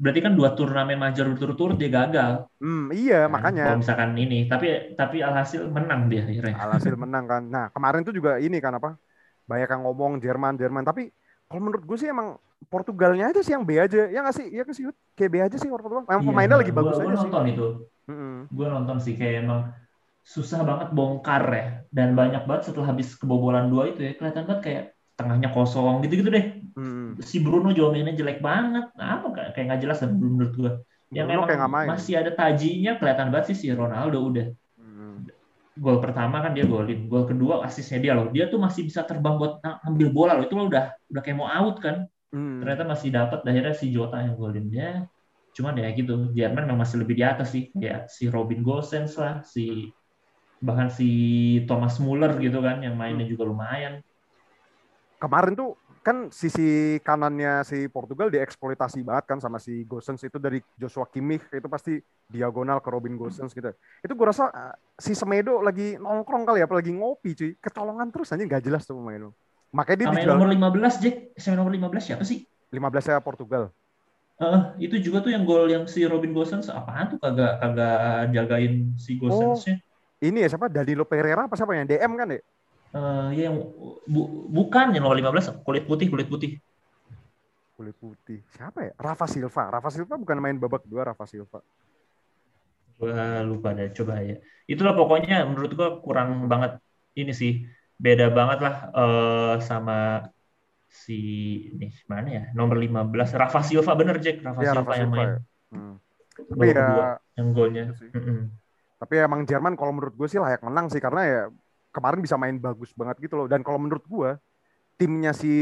[0.00, 2.32] berarti kan dua turnamen major berturut-turut dia gagal.
[2.64, 3.32] hmm, iya Kan?
[3.36, 3.62] makanya.
[3.68, 6.54] Kalau misalkan ini, tapi tapi alhasil menang dia akhirnya.
[6.56, 7.42] alhasil menang kan.
[7.44, 8.96] Nah kemarin tuh juga ini kan apa
[9.50, 11.10] banyak yang ngomong Jerman Jerman tapi
[11.44, 12.38] kalau menurut gue sih emang
[12.70, 15.56] Portugalnya aja sih yang B aja ya nggak sih iya kan sih kayak B aja
[15.56, 17.66] sih Portugal emang Iya, pemainnya lagi gua- bagus gua aja sih nonton itu.
[18.06, 18.36] Mm-mm.
[18.48, 19.60] Gue nonton sih kayak emang
[20.22, 21.66] susah banget bongkar ya.
[21.88, 24.84] Dan banyak banget setelah habis kebobolan dua itu ya, kelihatan banget kayak
[25.14, 26.46] tengahnya kosong gitu-gitu deh.
[26.74, 27.18] Hmm.
[27.18, 28.90] Si Bruno juga mainnya jelek banget.
[28.94, 30.72] Nah, apa kayak kayak nggak jelas menurut gua.
[31.10, 31.88] Yang Bruno emang kayak nggak main.
[31.90, 34.46] masih ada tajinya kelihatan banget sih si Ronaldo udah.
[35.78, 38.28] Gol pertama kan dia golin, gol kedua asisnya dia loh.
[38.34, 40.44] Dia tuh masih bisa terbang buat ngambil bola loh.
[40.44, 42.10] Itu loh udah udah kayak mau out kan.
[42.34, 42.62] Hmm.
[42.62, 45.06] Ternyata masih dapat akhirnya si Jota yang golin dia.
[45.54, 47.70] Cuman ya gitu, Jerman memang masih lebih di atas sih.
[47.74, 49.90] Kayak si Robin Gosens lah, si
[50.60, 51.08] bahkan si
[51.64, 53.32] Thomas Muller gitu kan yang mainnya Hmm.
[53.32, 54.04] juga lumayan.
[55.20, 60.64] Kemarin tuh kan sisi kanannya si Portugal dieksploitasi banget kan sama si Gosens itu dari
[60.80, 63.68] Joshua Kimmich itu pasti diagonal ke Robin Gosens gitu.
[64.00, 67.52] Itu gue rasa uh, si Semedo lagi nongkrong kali ya, apa lagi ngopi cuy.
[67.60, 69.30] Kecolongan terus aja nggak jelas tuh pemain lu.
[69.76, 72.48] Makanya dia Sama dijual nomor 15 Jack, sama nomor 15 siapa sih?
[72.72, 73.62] 15 ya Portugal.
[74.40, 78.96] Eh, itu juga tuh yang gol yang si Robin Gosens apaan tuh kagak kagak jagain
[78.96, 79.84] si Gosensnya.
[80.20, 80.72] Ini ya siapa?
[80.72, 82.40] Danilo Pereira apa siapa yang DM kan ya?
[82.90, 83.56] Eh, ya yang
[84.10, 86.58] bu- bukan yang nomor 15 kulit putih kulit putih.
[87.78, 88.42] Kulit putih.
[88.50, 88.92] Siapa ya?
[88.98, 89.70] Rafa Silva.
[89.70, 91.62] Rafa Silva bukan main babak dua Rafa Silva.
[92.98, 94.36] Gua lupa deh coba ya.
[94.66, 96.82] Itulah pokoknya menurut gua kurang banget
[97.14, 97.62] ini sih.
[98.00, 100.26] Beda banget lah eh, sama
[100.90, 101.18] si
[101.70, 102.44] ini mana ya?
[102.58, 105.30] Nomor 15 Rafa Silva bener Jack, Rafa Iya, Silva Rafa yang Silva main.
[105.30, 105.38] ya.
[105.70, 105.94] Hmm.
[106.40, 107.06] Tapi ya kedua
[107.38, 107.84] yang golnya.
[109.00, 111.42] Tapi emang Jerman kalau menurut gue sih layak menang sih karena ya
[111.90, 113.46] kemarin bisa main bagus banget gitu loh.
[113.50, 114.30] Dan kalau menurut gue
[115.00, 115.52] timnya si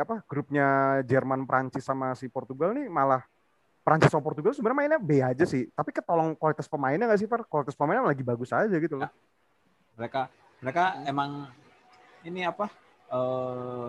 [0.00, 3.20] apa grupnya Jerman, Prancis sama si Portugal nih malah
[3.84, 5.68] Prancis sama Portugal sebenarnya mainnya B aja sih.
[5.76, 7.44] Tapi ketolong kualitas pemainnya nggak sih, Fer?
[7.44, 9.10] Kualitas pemainnya lagi bagus aja gitu loh.
[9.94, 10.26] mereka
[10.58, 11.46] mereka emang
[12.26, 12.66] ini apa
[13.12, 13.86] eh,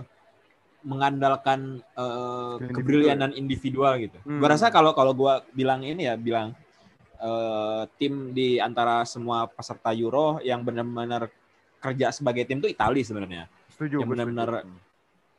[0.83, 4.19] mengandalkan eh, Skill kebrilianan individual gitu.
[4.27, 4.43] Hmm.
[4.43, 6.51] Gua rasa kalau kalau gua bilang ini ya bilang
[7.23, 11.31] eh, tim di antara semua peserta Euro yang benar-benar
[11.85, 13.43] kerja sebagai tim tuh Italia sebenarnya.
[13.69, 14.01] Setuju.
[14.01, 14.65] Yang benar-benar-.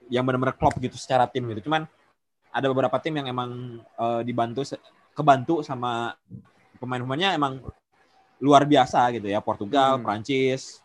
[0.07, 1.67] Yang benar-benar klop gitu secara tim gitu.
[1.67, 1.91] Cuman
[2.55, 3.51] ada beberapa tim yang emang
[3.83, 4.63] eh, dibantu
[5.13, 6.15] kebantu sama
[6.79, 7.59] pemain-pemainnya emang
[8.39, 9.41] luar biasa gitu ya.
[9.41, 10.05] Portugal, Hmm.
[10.05, 10.79] Prancis,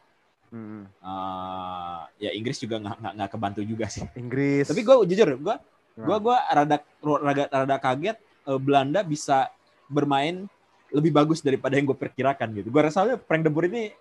[0.50, 0.84] Hmm.
[0.88, 4.04] eh, ya Inggris juga nggak nggak kebantu juga sih.
[4.18, 4.68] Inggris.
[4.68, 5.56] Tapi gue jujur, gue
[5.92, 6.08] Nah.
[6.08, 9.52] gue gue rada rada rada kaget eh, Belanda bisa
[9.86, 10.48] bermain
[10.92, 12.68] lebih bagus daripada yang gue perkirakan gitu.
[12.68, 13.92] Gue rasa Frank de Boer ini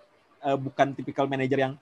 [0.41, 1.75] eh, bukan tipikal manajer yang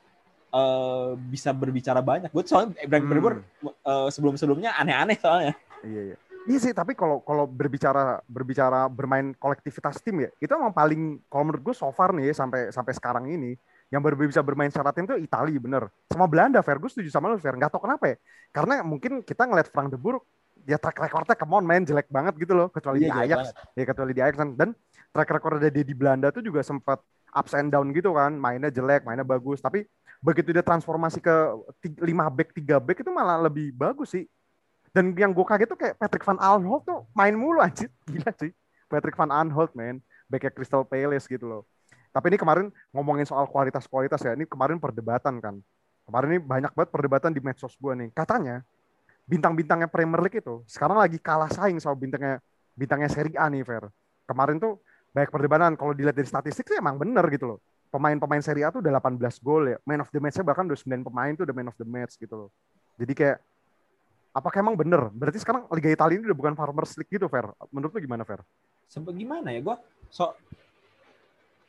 [0.49, 2.33] eh, bisa berbicara banyak.
[2.33, 4.09] Gue soalnya Frank de Boer Hmm.
[4.09, 5.55] sebelum sebelumnya aneh-aneh soalnya.
[5.85, 6.17] Iya iya.
[6.49, 11.45] Iya sih, tapi kalau kalau berbicara berbicara bermain kolektivitas tim ya, itu emang paling kalau
[11.45, 13.53] menurut gue so far nih ya, sampai sampai sekarang ini
[13.93, 15.93] yang baru bisa bermain secara tim itu Italia bener.
[16.09, 16.81] Sama Belanda, Fer.
[16.81, 17.53] Gue setuju sama lu, Fer.
[17.53, 18.17] Gak tau kenapa ya.
[18.49, 20.25] Karena mungkin kita ngeliat Frank de Boer,
[20.65, 22.73] ya track recordnya come on main jelek banget gitu loh.
[22.73, 23.45] Kecuali di Iya, jelek Ajax.
[23.77, 24.49] Ya kecuali di Ajax kan.
[24.57, 24.69] Dan
[25.13, 26.97] track recordnya dia di Belanda tuh juga sempat
[27.33, 28.35] ups and down gitu kan.
[28.35, 29.61] Mainnya jelek, mainnya bagus.
[29.61, 29.85] Tapi
[30.19, 31.35] begitu dia transformasi ke
[31.85, 34.25] 5 back, 3 back itu malah lebih bagus sih.
[34.91, 37.93] Dan yang gue kaget tuh kayak Patrick Van Aanholt tuh main mulu anjir.
[38.09, 38.53] Gila sih.
[38.89, 40.01] Patrick Van Aanholt man.
[40.29, 41.63] Backnya Crystal Palace gitu loh.
[42.13, 44.33] Tapi ini kemarin ngomongin soal kualitas-kualitas ya.
[44.37, 45.61] Ini kemarin perdebatan kan.
[46.09, 48.09] Kemarin ini banyak banget perdebatan di medsos gue nih.
[48.17, 48.65] Katanya
[49.29, 52.41] bintang-bintangnya Premier League itu sekarang lagi kalah saing sama bintangnya
[52.73, 53.93] bintangnya Serie A nih, Fer.
[54.25, 54.81] Kemarin tuh
[55.19, 55.75] banyak perdebatan.
[55.75, 57.59] Kalau dilihat dari statistik sih emang bener gitu loh.
[57.91, 59.79] Pemain-pemain Serie A tuh udah 18 gol ya.
[59.83, 62.47] Man of the match-nya bahkan udah 9 pemain tuh udah man of the match gitu
[62.47, 62.51] loh.
[62.95, 63.39] Jadi kayak
[64.31, 65.11] apakah emang bener?
[65.11, 67.49] Berarti sekarang Liga Italia ini udah bukan Farmers League gitu, Fer.
[67.75, 68.45] Menurut lu gimana, Fer?
[68.87, 69.77] Sampai gimana ya gue
[70.09, 70.33] so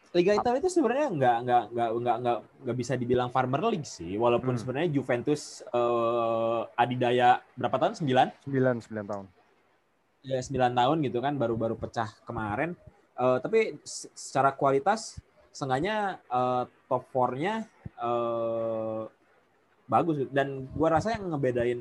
[0.09, 4.17] Liga Italia itu sebenarnya nggak nggak nggak nggak nggak nggak bisa dibilang farmer league sih
[4.17, 4.59] walaupun Hmm.
[4.59, 9.25] sebenarnya Juventus eh, adidaya berapa tahun 9 9 9 tahun.
[10.25, 12.73] ya 9 tahun gitu kan baru-baru pecah kemarin
[13.19, 15.19] Eh, tapi se- secara kualitas
[15.51, 17.67] sengaja eh, top 4-nya
[17.99, 19.01] eh,
[19.89, 21.79] bagus dan gua rasa yang ngebedain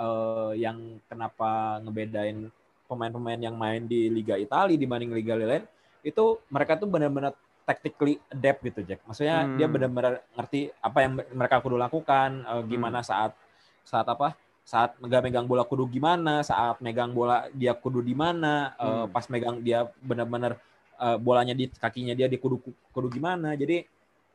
[0.00, 2.48] eh, yang kenapa ngebedain
[2.88, 5.68] pemain-pemain yang main di Liga Italia dibanding Liga lain
[6.00, 7.36] itu mereka tuh benar-benar
[7.68, 9.04] tactically adapt gitu Jack.
[9.04, 9.54] Maksudnya Hmm.
[9.60, 13.36] dia benar-benar ngerti apa yang mereka kudu lakukan, eh, gimana saat
[13.84, 14.32] saat apa?
[14.64, 19.12] Saat megang-megang bola kudu gimana, saat megang bola dia kudu di mana, Hmm.
[19.12, 20.56] pas megang dia benar-benar
[21.00, 22.60] eh, bolanya di kakinya dia di kudu
[22.92, 23.56] kudu gimana.
[23.56, 23.82] Jadi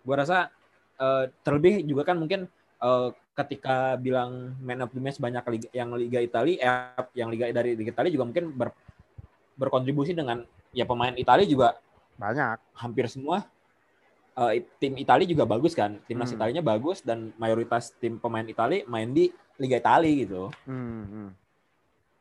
[0.01, 0.49] gua rasa
[0.97, 2.49] eh, terlebih juga kan mungkin
[2.81, 7.51] eh, ketika bilang man of the match banyak liga, yang Liga Italia, eh, yang Liga
[7.51, 8.75] dari Liga Italia juga mungkin ber-
[9.55, 11.79] berkontribusi dengan ya pemain Italia juga
[12.15, 12.75] Banyak.
[12.75, 13.43] hampir semua
[14.35, 16.39] eh, tim Italia juga bagus kan timnas Hmm.
[16.39, 21.29] Italianya bagus dan mayoritas tim pemain Italia main di Liga Italia gitu Hmm, hmm.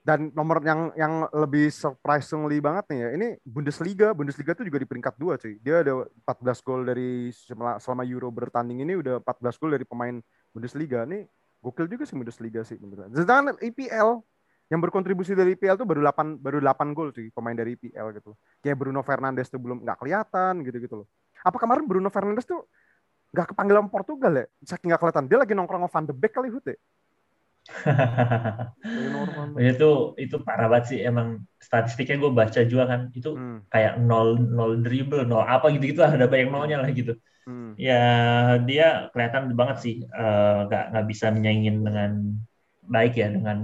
[0.05, 4.85] Dan nomor yang yang lebih surprisingly banget nih ya, ini Bundesliga, Bundesliga tuh juga di
[4.85, 5.57] peringkat dua cuy.
[5.65, 10.21] Dia ada 14 gol dari selama, Euro bertanding ini udah 14 gol dari pemain
[10.53, 11.09] Bundesliga.
[11.09, 11.25] Nih
[11.65, 13.17] Gokil juga sih Bundesliga sih beneran.
[13.17, 14.21] Sedangkan IPL
[14.69, 18.37] yang berkontribusi dari IPL tuh baru 8 baru 8 gol sih pemain dari IPL gitu.
[18.61, 21.09] Kayak Bruno Fernandes tuh belum nggak kelihatan gitu-gitu loh.
[21.41, 22.69] Apa kemarin Bruno Fernandes tuh
[23.33, 24.45] nggak kepanggil Portugal ya?
[24.69, 25.25] Saking nggak kelihatan.
[25.33, 26.77] Dia lagi nongkrong sama Van de Beek kali Hut ya?
[28.95, 29.53] Lagi nongkrong.
[29.71, 29.85] itu
[30.23, 30.99] itu parah banget sih.
[31.09, 31.29] Emang
[31.67, 33.01] statistiknya gue baca juga kan.
[33.17, 36.13] Itu Hmm, kayak nol nol dribble nol apa gitu gitu lah.
[36.17, 37.13] Ada banyak nolnya lah gitu.
[37.47, 37.75] Hmm.
[37.89, 37.95] ya
[38.69, 42.11] dia kelihatan banget sih eh, nggak nggak bisa menyaingin dengan
[42.95, 43.27] baik ya.
[43.37, 43.59] Dengan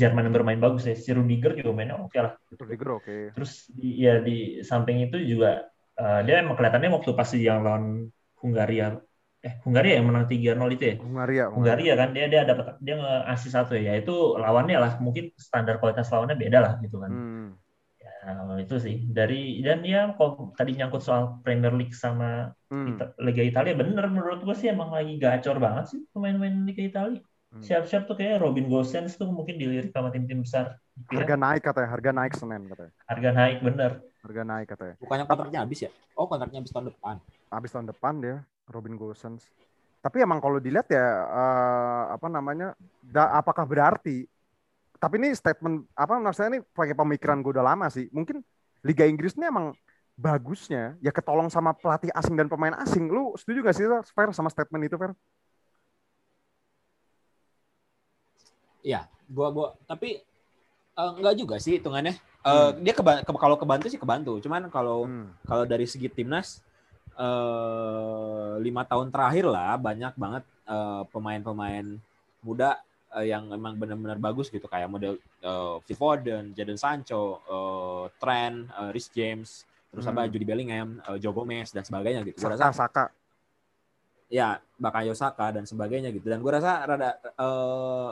[0.00, 0.94] Jerman yang bermain bagus ya.
[1.04, 2.34] Si Rudiger juga mainnya oke lah.
[2.60, 3.16] Rudiger oke.
[3.34, 5.48] terus di, ya di samping itu juga
[6.00, 7.84] eh, dia emang kelihatannya waktu pas yang lawan
[8.42, 8.86] Hungaria
[9.38, 11.44] eh Hungaria yang menang 3-0 itu ya Hungaria.
[11.46, 16.10] Hungaria kan dia dia dapat dia ngasih satu ya itu lawannya lah mungkin standar kualitas
[16.10, 17.48] lawannya beda lah gitu kan Hmm.
[17.98, 22.94] Ya, itu sih dari dan ya kalau tadi nyangkut soal Premier League sama Hmm.
[22.94, 27.20] Ita- Liga Italia bener menurut gue sih emang lagi gacor banget sih pemain-pemain Liga Italia
[27.48, 27.64] Hmm.
[27.64, 30.76] siap-siap tuh kayak Robin Gosens tuh mungkin dilirik sama tim-tim besar
[31.08, 31.24] ya.
[31.24, 32.92] Harga naik katanya, harga naik Senin katanya.
[33.08, 34.94] harga naik bener Harga naik katanya.
[35.00, 35.90] Bukannya kontraknya habis ya?
[36.12, 37.16] Oh, kontraknya habis tahun depan.
[37.48, 38.36] Habis tahun depan dia
[38.68, 39.48] Robin Gosens.
[39.98, 42.76] Tapi emang kalau dilihat ya eh, apa namanya?
[43.02, 44.28] da- apakah berarti
[44.98, 48.10] tapi ini statement apa maksudnya ini pakai pemikiran gue udah lama sih.
[48.10, 48.42] Mungkin
[48.82, 49.74] Liga Inggris ini emang
[50.18, 53.06] bagusnya ya ketolong sama pelatih asing dan pemain asing.
[53.06, 55.14] Lu setuju gak sih Fer sama statement itu Fer?
[58.82, 60.22] Iya, gua gua tapi
[60.98, 62.18] eh, enggak juga sih hitungannya.
[62.18, 64.42] Eh, dia keba- ke- kalau kebantu sih kebantu.
[64.42, 65.30] Cuman kalau Hmm.
[65.46, 66.58] kalau dari segi timnas
[67.18, 71.86] eh lima tahun terakhir lah banyak banget eh, pemain-pemain
[72.40, 72.78] muda
[73.18, 78.70] eh, yang emang benar-benar bagus gitu kayak model eh, Phil Foden, Jadon Sancho, eh, Trent,
[78.70, 80.14] eh, Rhys James, terus Hmm.
[80.14, 82.38] apa Jude Bellingham, eh, Joe Gomez dan sebagainya gitu.
[82.38, 83.04] Saka rasa Saka.
[84.28, 86.28] ya Bakayo Saka dan sebagainya gitu.
[86.30, 88.10] Dan gue rasa rada eh,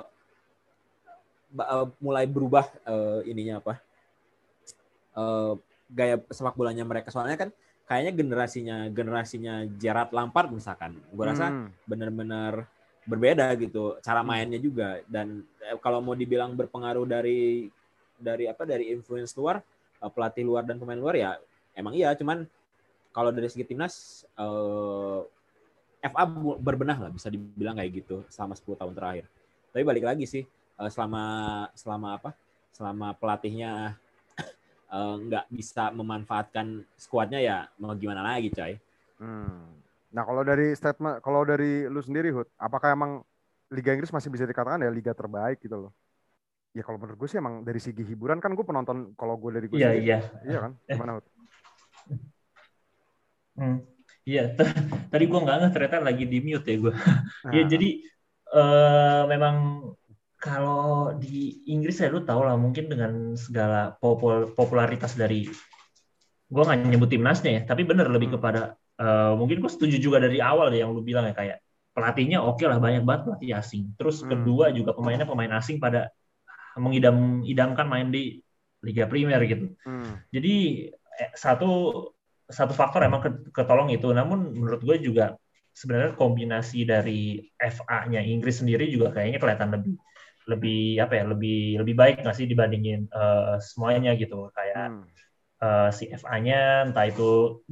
[1.63, 3.79] eh, mulai berubah eh, ininya apa
[5.15, 5.53] eh,
[5.87, 7.51] gaya sepak bolanya mereka soalnya kan
[7.87, 11.71] kayaknya generasinya generasinya Gerard Lampard misalkan gue rasa Hmm.
[11.87, 12.67] benar-benar
[13.07, 14.29] berbeda gitu cara Hmm.
[14.35, 17.71] mainnya juga dan eh, kalau mau dibilang berpengaruh dari
[18.19, 19.63] dari apa dari influence luar
[20.03, 21.31] eh, pelatih luar dan pemain luar ya
[21.79, 22.43] emang iya cuman
[23.15, 25.21] kalau dari segi timnas eh,
[26.11, 26.25] FA
[26.59, 29.25] berbenah lah bisa dibilang kayak gitu selama 10 tahun terakhir
[29.71, 30.43] tapi balik lagi sih
[30.83, 31.23] eh, selama
[31.79, 32.31] selama apa
[32.75, 33.95] selama pelatihnya
[34.97, 38.75] eh, nggak bisa memanfaatkan skuadnya ya mau gimana lagi coy
[39.17, 39.73] Hmm.
[40.13, 43.25] Nah kalau dari statement, kalau dari lu sendiri Hud, apakah emang
[43.73, 45.93] Liga Inggris masih bisa dikatakan ya liga terbaik gitu loh?
[46.77, 49.67] Ya kalau menurut gue sih emang dari segi hiburan kan gue penonton kalau gue dari
[49.67, 50.73] gue iya sendiri, iya iya kan?
[50.85, 51.27] Gimana Hud?
[53.57, 53.81] Hmm.
[54.29, 54.53] Iya,
[55.13, 56.93] tadi gue nggak nge ternyata lagi di mute ya gue.
[56.93, 57.89] Nah, Iya, jadi
[58.53, 59.57] eh, memang
[60.47, 65.51] kalau di Inggris ya lu tau lah mungkin dengan segala popul- popularitas dari
[66.47, 68.37] gue nggak nyebut timnasnya ya, tapi bener lebih Hmm.
[68.39, 68.63] kepada
[68.97, 71.59] eh, mungkin gue setuju juga dari awal deh yang lu bilang ya kayak
[71.93, 73.93] pelatihnya oke lah banyak banget pelatih asing.
[73.99, 74.31] Terus Hmm.
[74.31, 76.09] kedua juga pemainnya pemain asing pada
[76.79, 78.39] mengidam idamkan main di
[78.87, 79.75] Liga Premier gitu.
[79.83, 80.31] hmm.
[80.31, 80.55] Jadi
[80.95, 81.69] eh, satu
[82.47, 84.07] satu faktor emang ke- ketolong itu.
[84.15, 85.35] Namun menurut gue juga
[85.77, 89.99] sebenarnya kombinasi dari FA-nya Inggris sendiri juga kayaknya kelihatan lebih
[90.51, 95.03] lebih apa ya lebih lebih baik nggak sih dibandingin eh, semuanya gitu kayak Hmm.
[95.65, 97.23] eh, si FA-nya entah itu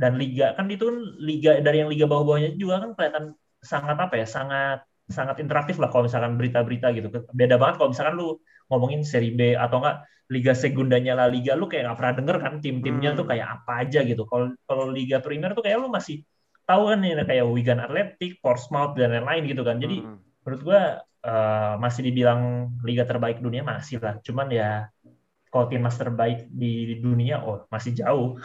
[0.00, 3.24] dan liga kan itu kan liga dari yang liga bawah-bawahnya juga kan kelihatan
[3.60, 4.78] sangat apa ya sangat
[5.16, 7.08] sangat interaktif lah kalau misalkan berita-berita gitu
[7.40, 8.26] beda banget kalau misalkan lu
[8.72, 9.96] ngomongin seri B atau enggak
[10.32, 13.18] liga segundanya La Liga lu kayak nggak pernah denger kan tim-timnya Hmm.
[13.20, 16.24] tuh kayak apa aja gitu kalau kalau liga Premier tuh kayak lu masih
[16.64, 20.16] tahu kan nih kayak Wigan Athletic, Portsmouth dan lain-lain gitu kan jadi Hmm.
[20.44, 20.80] Menurut gua
[21.24, 22.40] eh, masih dibilang
[22.84, 24.88] liga terbaik dunia masih lah cuman ya
[25.52, 28.38] kalau timnas terbaik di, di dunia oh masih jauh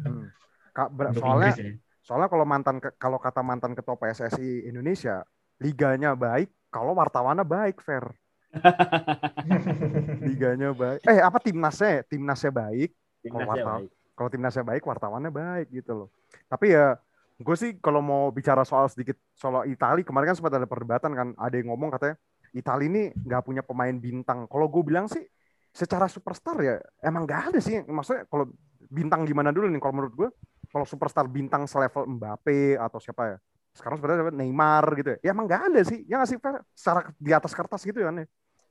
[0.00, 0.26] Hmm.
[0.72, 1.70] Ka- ber- soalnya Inggris ya.
[2.00, 5.22] soalnya kalau mantan kalau kata mantan ketua PSSI Indonesia,
[5.60, 8.06] liganya baik kalau wartawannya baik, fair.
[10.26, 11.00] Liganya baik.
[11.06, 12.02] Eh apa timnasnya?
[12.06, 12.90] Timnasnya baik.
[13.22, 13.80] timnasnya wartawan.
[13.84, 13.90] baik.
[14.16, 16.08] Kalau timnasnya baik, wartawannya baik gitu loh.
[16.48, 16.96] Tapi ya
[17.40, 21.28] gue sih kalau mau bicara soal sedikit soal Itali kemarin kan sempat ada perdebatan kan
[21.40, 22.20] ada yang ngomong katanya
[22.52, 24.44] Itali ini nggak punya pemain bintang.
[24.44, 25.24] Kalau gue bilang sih
[25.72, 27.80] secara superstar ya emang nggak ada sih.
[27.86, 28.50] Maksudnya kalau
[28.90, 30.28] bintang gimana dulu nih kalau menurut gue
[30.68, 33.36] kalau superstar bintang selevel Mbappe atau siapa ya
[33.70, 34.34] sekarang sebenarnya?
[34.34, 36.38] Neymar gitu ya, ya emang nggak ada sih ya nggak sih
[36.74, 38.26] secara di atas kertas gitu kan ya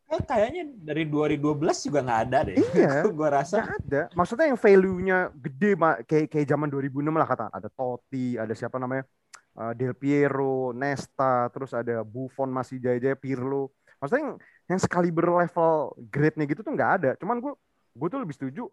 [0.10, 2.56] Eh, kayaknya dari 2012 juga nggak ada deh.
[2.58, 3.62] Iya gue rasa.
[3.62, 4.02] nggak ada.
[4.18, 5.72] Maksudnya yang value-nya gede
[6.10, 9.06] kayak kayak zaman 2006 lah kata ada Totti ada siapa namanya?
[9.54, 13.70] Uh, Del Piero, Nesta, terus ada Buffon masih jaya-jaya Pirlo.
[14.00, 14.34] Maksudnya yang,
[14.66, 17.10] yang sekali berlevel grade-nya gitu tuh nggak ada.
[17.22, 17.54] Cuman gue
[17.94, 18.66] gue tuh lebih setuju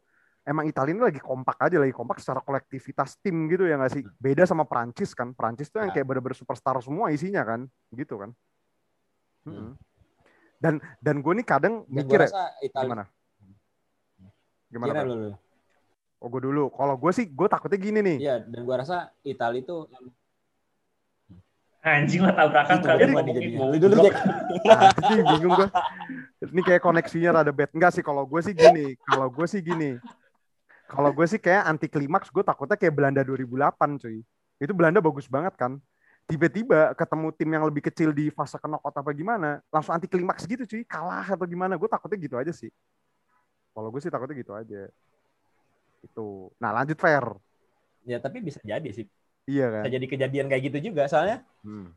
[0.46, 4.03] emang Italia ini lagi kompak aja lagi kompak secara kolektivitas tim gitu ya nggak sih?
[4.16, 5.37] Beda sama Prancis kan.
[5.37, 6.01] Prancis tuh yang Ya.
[6.01, 7.66] kayak bener-bener superstar semua isinya kan.
[7.92, 8.31] Gitu kan.
[9.44, 9.75] Hmm.
[10.57, 13.05] Dan dan gue nih kadang Dan mikir gue ya rasa Italia gimana
[14.66, 15.07] gimana Kira Pak?
[15.07, 15.31] dulu.
[16.16, 19.61] oh gue dulu kalau gue sih gue takutnya gini nih Iya, dan gue rasa Italia
[19.61, 19.77] itu
[21.81, 23.59] Anjing lah tabrakan Itu kalian gua nih ngomongin jadinya.
[23.61, 23.71] goblok.
[23.71, 24.16] Lu dulu, Jack.
[24.66, 25.69] Ah, ini bingung gue
[26.49, 29.90] ini kayak koneksinya rada bad enggak sih kalau gue sih gini kalau gue sih gini
[30.87, 34.19] kalau gue sih kayak anti klimaks gue takutnya kayak Belanda 2008 cuy
[34.59, 35.79] itu Belanda bagus banget kan
[36.27, 40.67] tiba-tiba ketemu tim yang lebih kecil di fase knockout apa gimana langsung anti klimaks gitu
[40.67, 42.71] cuy kalah atau gimana gue takutnya gitu aja sih
[43.71, 44.91] kalau gue sih takutnya gitu aja
[46.03, 46.27] itu
[46.59, 47.25] nah lanjut fair
[48.07, 49.11] Ya, tapi bisa jadi sih.
[49.51, 51.11] iya kan Bisa jadi kejadian kayak gitu juga.
[51.11, 51.91] Soalnya Hmm.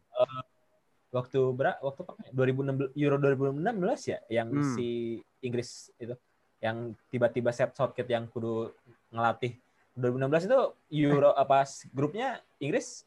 [1.13, 2.21] waktu berapa waktu apa?
[2.33, 4.73] 2016 Euro 2016 ya yang Hmm.
[4.73, 6.17] si Inggris itu
[6.65, 8.73] yang tiba-tiba set Southgate yang kudu
[9.13, 9.53] ngelatih
[9.93, 10.59] 2016 itu
[11.05, 11.61] Euro apa
[11.93, 13.05] grupnya Inggris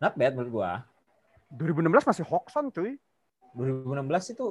[0.00, 0.72] not bad menurut gua.
[1.52, 2.96] 2016 masih Hoxton cuy.
[3.52, 4.46] 2016 itu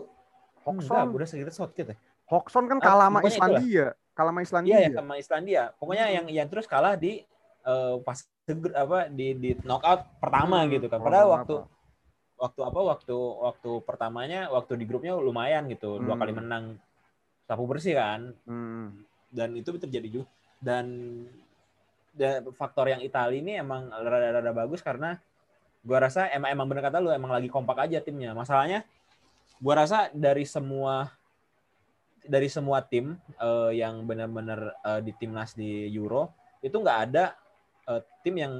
[0.59, 3.31] enggak Hoxton udah segitu Southgate ya Hoxton kan Ah, kalah sama itulah.
[3.31, 3.85] Islandia.
[4.11, 4.69] Kalah sama Islandia.
[4.69, 5.63] Iya ya sama Islandia.
[5.75, 6.15] Pokoknya Hmm.
[6.15, 7.23] yang yang terus kalah di
[7.59, 8.19] eh, pas
[8.73, 10.97] apa di di knockout pertama Hmm, gitu kan.
[10.97, 11.35] oh, padahal apa.
[11.37, 11.55] waktu
[12.35, 15.97] waktu apa waktu waktu pertamanya waktu di grupnya lumayan gitu.
[15.97, 16.21] Dua Hmm.
[16.21, 16.63] kali menang
[17.43, 18.33] sapu bersih kan.
[18.45, 19.05] Hmm.
[19.29, 20.25] dan itu terjadi juga.
[20.57, 20.85] Dan
[22.11, 25.21] dan faktor yang Italia ini emang rada-rada bagus karena
[25.83, 28.83] gua rasa emang emang bener kata lu emang lagi kompak aja timnya masalahnya
[29.59, 31.11] gua rasa dari semua
[32.23, 37.33] dari semua tim eh, yang benar-benar eh, di timnas di Euro itu nggak ada
[37.87, 38.53] eh, tim yang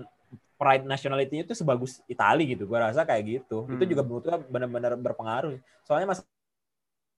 [0.60, 3.91] pride nationality-nya itu sebagus Italia gitu gua rasa kayak gitu itu Hmm.
[3.91, 6.19] juga menurut gua benar-benar berpengaruh soalnya mas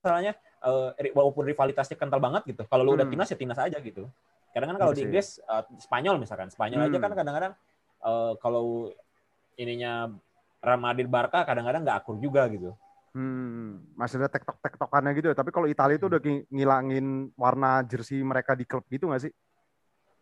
[0.02, 0.34] masalahnya
[0.98, 2.66] ri- walaupun rivalitasnya kental banget gitu.
[2.66, 3.14] Kalau lu udah Hmm.
[3.14, 4.10] timnas ya timnas aja gitu.
[4.50, 5.06] Kadang kan kalau Iya di sih.
[5.10, 7.04] Inggris eh, Spanyol misalkan, Spanyol aja Hmm.
[7.06, 7.54] kan kadang-kadang
[8.02, 8.90] eh, kalau
[9.58, 10.12] ininya
[10.62, 12.76] Real Madrid Barca kadang-kadang nggak akur juga gitu.
[13.12, 15.36] Hmm, masih ada tektok tektokannya gitu ya.
[15.36, 19.32] Tapi kalau Italia itu udah ngi- ngilangin warna jersey mereka di klub gitu nggak sih?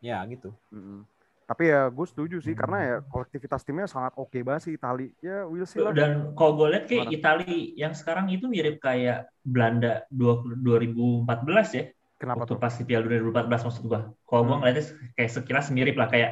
[0.01, 0.55] Ya gitu.
[0.73, 1.05] Mm-mm.
[1.49, 5.09] Tapi ya gue setuju sih karena ya kolektivitas timnya sangat oke banget sih Italia.
[5.21, 5.93] Ya we'll see lah.
[5.93, 7.09] Dan kalau gue lihat kayak?
[7.09, 11.83] Italia yang sekarang itu mirip kayak Belanda 20- 2014 ya.
[12.21, 12.61] Kenapa waktu tuh?
[12.61, 14.01] pas di Piala Dunia 2014 maksud gua.
[14.29, 14.61] Kalau Hmm.
[14.61, 14.85] ngeliatnya
[15.17, 16.31] kayak sekilas mirip lah kayak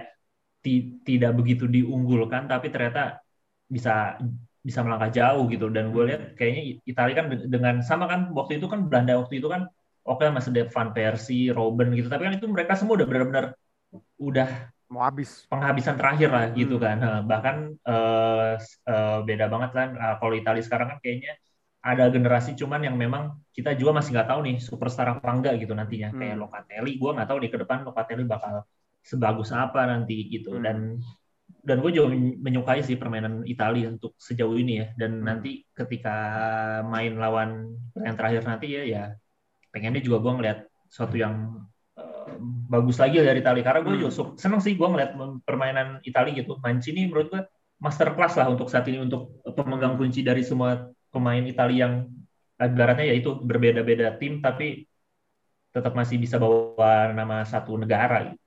[1.08, 3.22] tidak begitu diunggulkan tapi ternyata
[3.76, 4.20] bisa
[4.68, 8.60] bisa melangkah jauh gitu dan gue lihat kayaknya Italia kan de- dengan sama kan waktu
[8.60, 9.62] itu kan Belanda waktu itu kan
[10.08, 13.46] oke masih ada Van Persie, Robben gitu tapi kan itu mereka semua udah benar-benar
[14.20, 14.48] udah
[14.90, 15.48] Mau habis.
[15.52, 16.84] penghabisan terakhir lah gitu Hmm.
[16.84, 17.56] kan Nah, bahkan
[18.60, 21.32] s- eh, beda banget kan Eh, kalau Italia sekarang kan kayaknya
[21.90, 23.24] ada generasi cuman yang memang
[23.56, 26.20] kita juga masih nggak tahu nih superstar apa enggak gitu nantinya Hmm.
[26.20, 28.54] kayak Locatelli gue nggak tahu nih ke depan Locatelli bakal
[29.08, 30.64] sebagus apa nanti gitu Hmm.
[30.66, 30.78] dan
[31.64, 35.26] dan gue juga men- menyukai sih permainan Italia untuk sejauh ini ya dan Hmm.
[35.26, 36.16] nanti ketika
[36.84, 39.04] main lawan yang terakhir nanti ya ya
[39.72, 40.60] pengennya juga gue ngeliat
[40.92, 41.64] suatu yang
[41.98, 42.36] eh,
[42.68, 44.04] bagus lagi dari Italia karena gue Hmm.
[44.04, 45.12] juga seneng sih gue ngeliat
[45.48, 47.42] permainan Italia gitu Mancini menurut gue
[47.80, 51.94] masterclass lah untuk saat ini untuk pemegang kunci dari semua pemain Italia yang
[52.58, 54.84] ibaratnya ya itu berbeda-beda tim tapi
[55.70, 58.42] tetap masih bisa bawa nama satu negara gitu.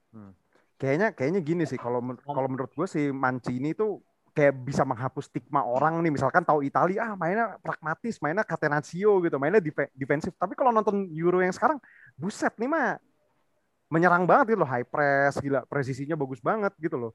[0.80, 4.00] Kayaknya kayaknya gini sih kalau kalau menurut gue si Mancini tuh
[4.32, 9.36] kayak bisa menghapus stigma orang nih misalkan tahu Italia ah mainnya pragmatis mainnya catenaccio gitu
[9.36, 11.76] mainnya dif- defensif tapi kalau nonton Euro yang sekarang
[12.16, 12.96] buset nih mah
[13.90, 17.12] menyerang banget gitu loh high press gila presisinya bagus banget gitu loh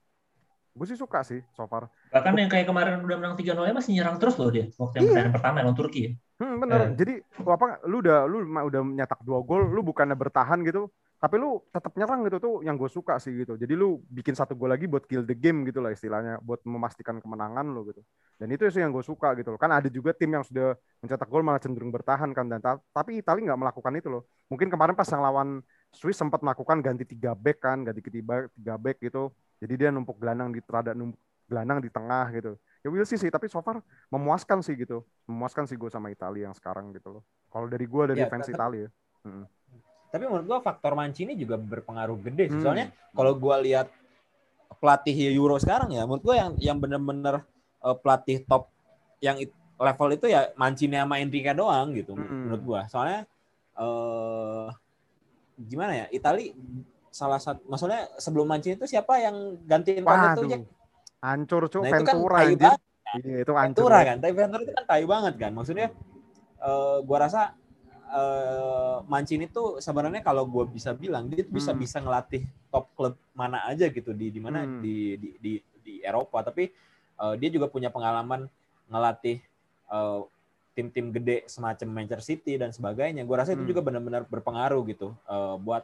[0.76, 3.96] gue sih suka sih so far Bahkan yang kayak kemarin udah menang 3-0 ya masih
[3.96, 5.08] nyerang terus loh dia waktu yang Iya.
[5.08, 6.12] pertandingan pertama lawan Turki ya.
[6.36, 6.80] Hmm, bener.
[6.84, 6.90] Eh.
[7.00, 10.92] Jadi lu apa lu udah lu udah nyetak dua gol, lu bukannya bertahan gitu,
[11.26, 13.58] tapi lu tetap nyerang gitu tuh yang gue suka sih gitu.
[13.58, 17.18] Jadi lu bikin satu gol lagi buat kill the game gitu lah istilahnya, buat memastikan
[17.18, 18.06] kemenangan lo gitu.
[18.38, 19.58] Dan itu sih yang gue suka gitu loh.
[19.58, 23.26] Kan ada juga tim yang sudah mencetak gol malah cenderung bertahan kan dan ta- tapi
[23.26, 24.30] Italia nggak melakukan itu loh.
[24.54, 28.78] Mungkin kemarin pas yang lawan Swiss sempat melakukan ganti tiga back kan, ganti ketiga tiga
[28.78, 29.34] back gitu.
[29.58, 31.18] Jadi dia numpuk gelandang di terada numpuk
[31.50, 32.54] gelandang di tengah gitu.
[32.86, 33.82] Ya will see sih, tapi so far
[34.14, 37.24] memuaskan sih gitu memuaskan sih gue sama Italia yang sekarang gitu loh.
[37.50, 38.94] Kalau dari gue dari Ya, fans Italia.
[40.16, 42.56] Tapi menurut gua faktor Mancini juga berpengaruh gede sih.
[42.56, 42.64] Hmm.
[42.64, 43.92] Soalnya kalau gua lihat
[44.80, 47.44] pelatih Euro sekarang ya, menurut gua yang yang bener-bener
[47.84, 48.72] eh, pelatih top
[49.20, 52.48] yang it- level itu ya Mancini sama Enrique doang gitu Hmm.
[52.48, 52.82] menurut gua.
[52.88, 53.28] Soalnya
[53.76, 54.68] eh
[55.60, 56.06] gimana ya?
[56.16, 56.56] Itali
[57.12, 60.48] salah satu maksudnya sebelum Mancini itu siapa yang gantiin Conte tuh.
[60.48, 60.64] Jack?
[61.20, 61.82] Hancur, Cuk.
[61.84, 62.60] Nah, itu kan Ventura anjir.
[62.72, 62.82] banget.
[63.20, 63.84] Iya, itu hancur.
[63.84, 65.52] Ventura kan, tapi Ventura itu kan tai banget kan.
[65.52, 65.88] Maksudnya
[66.64, 67.52] eh, gua rasa
[68.16, 71.82] eh, Mancini tuh sebenarnya kalau gua bisa bilang dia tuh bisa Hmm.
[71.84, 74.80] bisa ngelatih top klub mana aja gitu di di mana Hmm.
[74.80, 75.54] di, di di
[75.86, 76.72] di Eropa, tapi
[77.16, 78.48] eh, dia juga punya pengalaman
[78.88, 79.38] ngelatih
[79.92, 80.22] eh,
[80.76, 83.24] tim-tim gede semacam Manchester City dan sebagainya.
[83.24, 83.72] Gua rasa itu Hmm.
[83.72, 85.84] juga benar-benar berpengaruh gitu eh, buat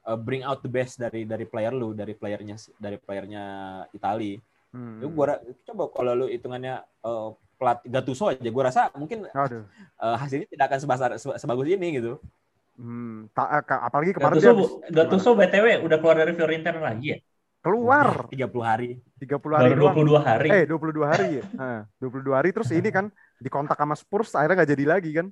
[0.00, 3.42] eh, bring out the best dari dari player lu, dari playernya dari playernya
[3.92, 4.36] Itali.
[4.70, 5.02] Hmm.
[5.02, 7.28] Itu gua coba kalau lu hitungannya eh,
[7.60, 9.68] pelat Gattuso aja, gua rasa mungkin Aduh.
[9.76, 12.16] eh, hasilnya tidak akan sebesar se- sebagus ini gitu.
[12.80, 13.28] Hmm.
[13.36, 17.06] Ta- eh, ka- apalagi kemarin dia Gattuso, habis- Gattuso BTW udah keluar dari Fiorentina lagi
[17.12, 17.18] ya?
[17.60, 19.04] keluar 30 hari.
[19.20, 19.92] 30 hari Baru doang.
[19.92, 20.48] 22 hari.
[20.48, 21.44] Eh, 22 hari ya.
[21.60, 25.26] Heeh, 22 hari terus ini kan dikontak sama Spurs akhirnya nggak jadi lagi kan.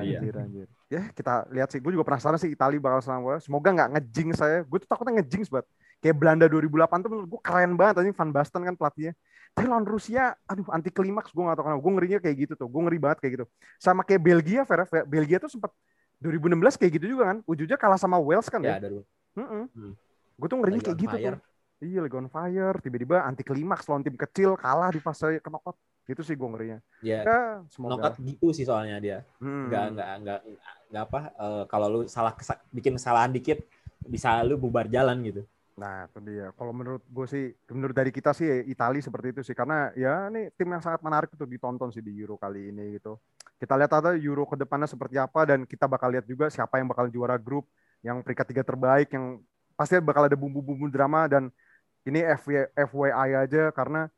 [0.00, 0.18] Iya.
[0.18, 0.66] Anjir, anjir.
[0.88, 1.78] Ya, kita lihat sih.
[1.78, 4.64] Gue juga penasaran sih Italia bakal selama Semoga nggak ngejing saya.
[4.64, 5.66] Gue tuh takutnya ngejing banget.
[5.98, 9.12] Kayak Belanda 2008 tuh menurut gue keren banget anjing Van Basten kan pelatihnya.
[9.52, 11.80] Tapi lawan Rusia, aduh anti klimaks gue gak tau kenapa.
[11.80, 12.68] Gue ngerinya kayak gitu tuh.
[12.68, 13.44] Gue ngeri banget kayak gitu.
[13.76, 15.72] Sama kayak Belgia, Vera, Belgia tuh sempat
[16.18, 17.38] 2016 kayak gitu juga kan.
[17.44, 18.84] Ujungnya kalah sama Wales kan Ya, ya.
[18.84, 19.02] ada dulu.
[19.36, 19.92] Mm-mm.
[20.36, 21.36] Gue tuh ngerinya kayak gitu fire.
[21.36, 21.42] tuh.
[21.76, 22.76] Iya, lagi on fire.
[22.80, 25.76] Tiba-tiba anti klimaks lawan tim kecil kalah di fase knockout.
[26.04, 26.78] Gitu sih gue ngerinya.
[27.00, 27.96] Ya, Ya, semoga.
[27.96, 29.18] knockout gitu sih soalnya dia.
[29.40, 29.66] Hmm.
[29.66, 30.38] Nggak nggak nggak
[30.92, 32.36] nggak apa eh, kalau lu salah
[32.70, 33.64] bikin kesalahan dikit
[34.04, 35.42] bisa lu bubar jalan gitu.
[35.76, 36.48] Nah, itu dia.
[36.56, 39.52] Kalau menurut gue sih, menurut dari kita sih Italia seperti itu sih.
[39.52, 43.20] Karena ya ini tim yang sangat menarik untuk ditonton sih di Euro kali ini gitu.
[43.60, 46.88] Kita lihat ada Euro ke depannya seperti apa dan kita bakal lihat juga siapa yang
[46.88, 47.68] bakal juara grup
[48.00, 49.40] yang peringkat tiga terbaik yang
[49.76, 51.52] pasti bakal ada bumbu-bumbu drama dan
[52.08, 54.08] ini FY, FYI aja karena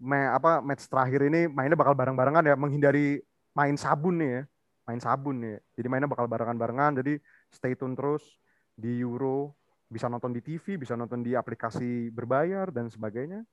[0.00, 3.20] me, apa match terakhir ini mainnya bakal bareng-barengan ya menghindari
[3.52, 4.42] main sabun nih ya.
[4.88, 5.60] Main sabun nih.
[5.76, 7.20] Jadi mainnya bakal barengan-barengan jadi
[7.52, 8.24] stay tune terus
[8.72, 9.52] di Euro
[9.94, 13.46] bisa nonton di TV, bisa nonton di aplikasi berbayar dan sebagainya.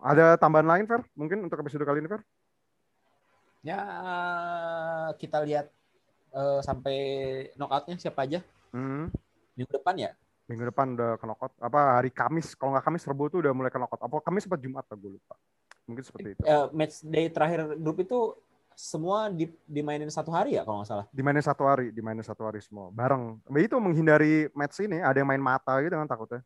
[0.00, 1.04] Ada tambahan lain, Fer?
[1.12, 2.24] Mungkin untuk episode kali ini, Fer?
[3.60, 3.80] Ya
[5.20, 5.68] kita lihat
[6.32, 6.96] eh, sampai
[7.60, 8.40] knockoutnya siapa aja
[8.70, 9.10] Hmm.
[9.58, 10.10] minggu depan ya.
[10.46, 11.52] Minggu depan udah ke knockout.
[11.58, 12.54] Apa hari Kamis?
[12.54, 13.98] Kalau nggak Kamis, Rebo tuh udah mulai ke knockout.
[13.98, 14.86] Apa Kamis apa Jumat?
[14.94, 15.34] Gue lupa.
[15.90, 16.42] Mungkin seperti itu.
[16.46, 18.38] Eh, match day terakhir grup itu
[18.80, 21.06] semua di, dimainin satu hari ya kalau nggak salah.
[21.12, 22.88] Dimainin satu hari, dimainin satu hari semua.
[22.88, 23.36] Bareng.
[23.60, 25.04] Itu menghindari match ini.
[25.04, 26.40] Ada yang main mata gitu kan takutnya.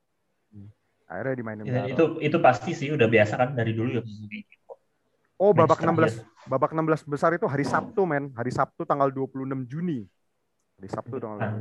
[0.50, 0.68] Hmm.
[1.06, 1.94] Akhirnya dimainin Ya, bareng.
[1.94, 4.02] itu itu pasti sih udah biasa kan dari dulu ya.
[5.38, 8.34] Oh, babak match 16 babak 16 besar itu hari Sabtu, men.
[8.34, 10.02] Hari Sabtu tanggal 26 Juni.
[10.82, 11.54] Hari Sabtu tanggal Kan.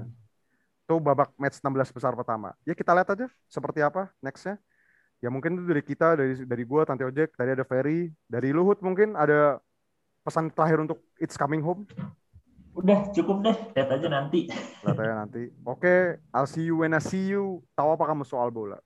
[0.83, 2.57] itu babak match 16 besar pertama.
[2.65, 4.57] Ya kita lihat aja seperti apa nextnya.
[5.23, 8.83] Ya mungkin itu dari kita, dari dari gua, Tante Ojek, tadi ada Ferry, dari Luhut
[8.83, 9.63] mungkin ada
[10.23, 11.83] pesan terakhir untuk It's Coming Home.
[12.73, 14.49] Udah cukup deh, lihat aja nanti.
[14.81, 15.51] Lihat aja nanti.
[15.67, 17.61] Oke, I'll see you when I see you.
[17.77, 18.79] Tahu apa kamu soal bola?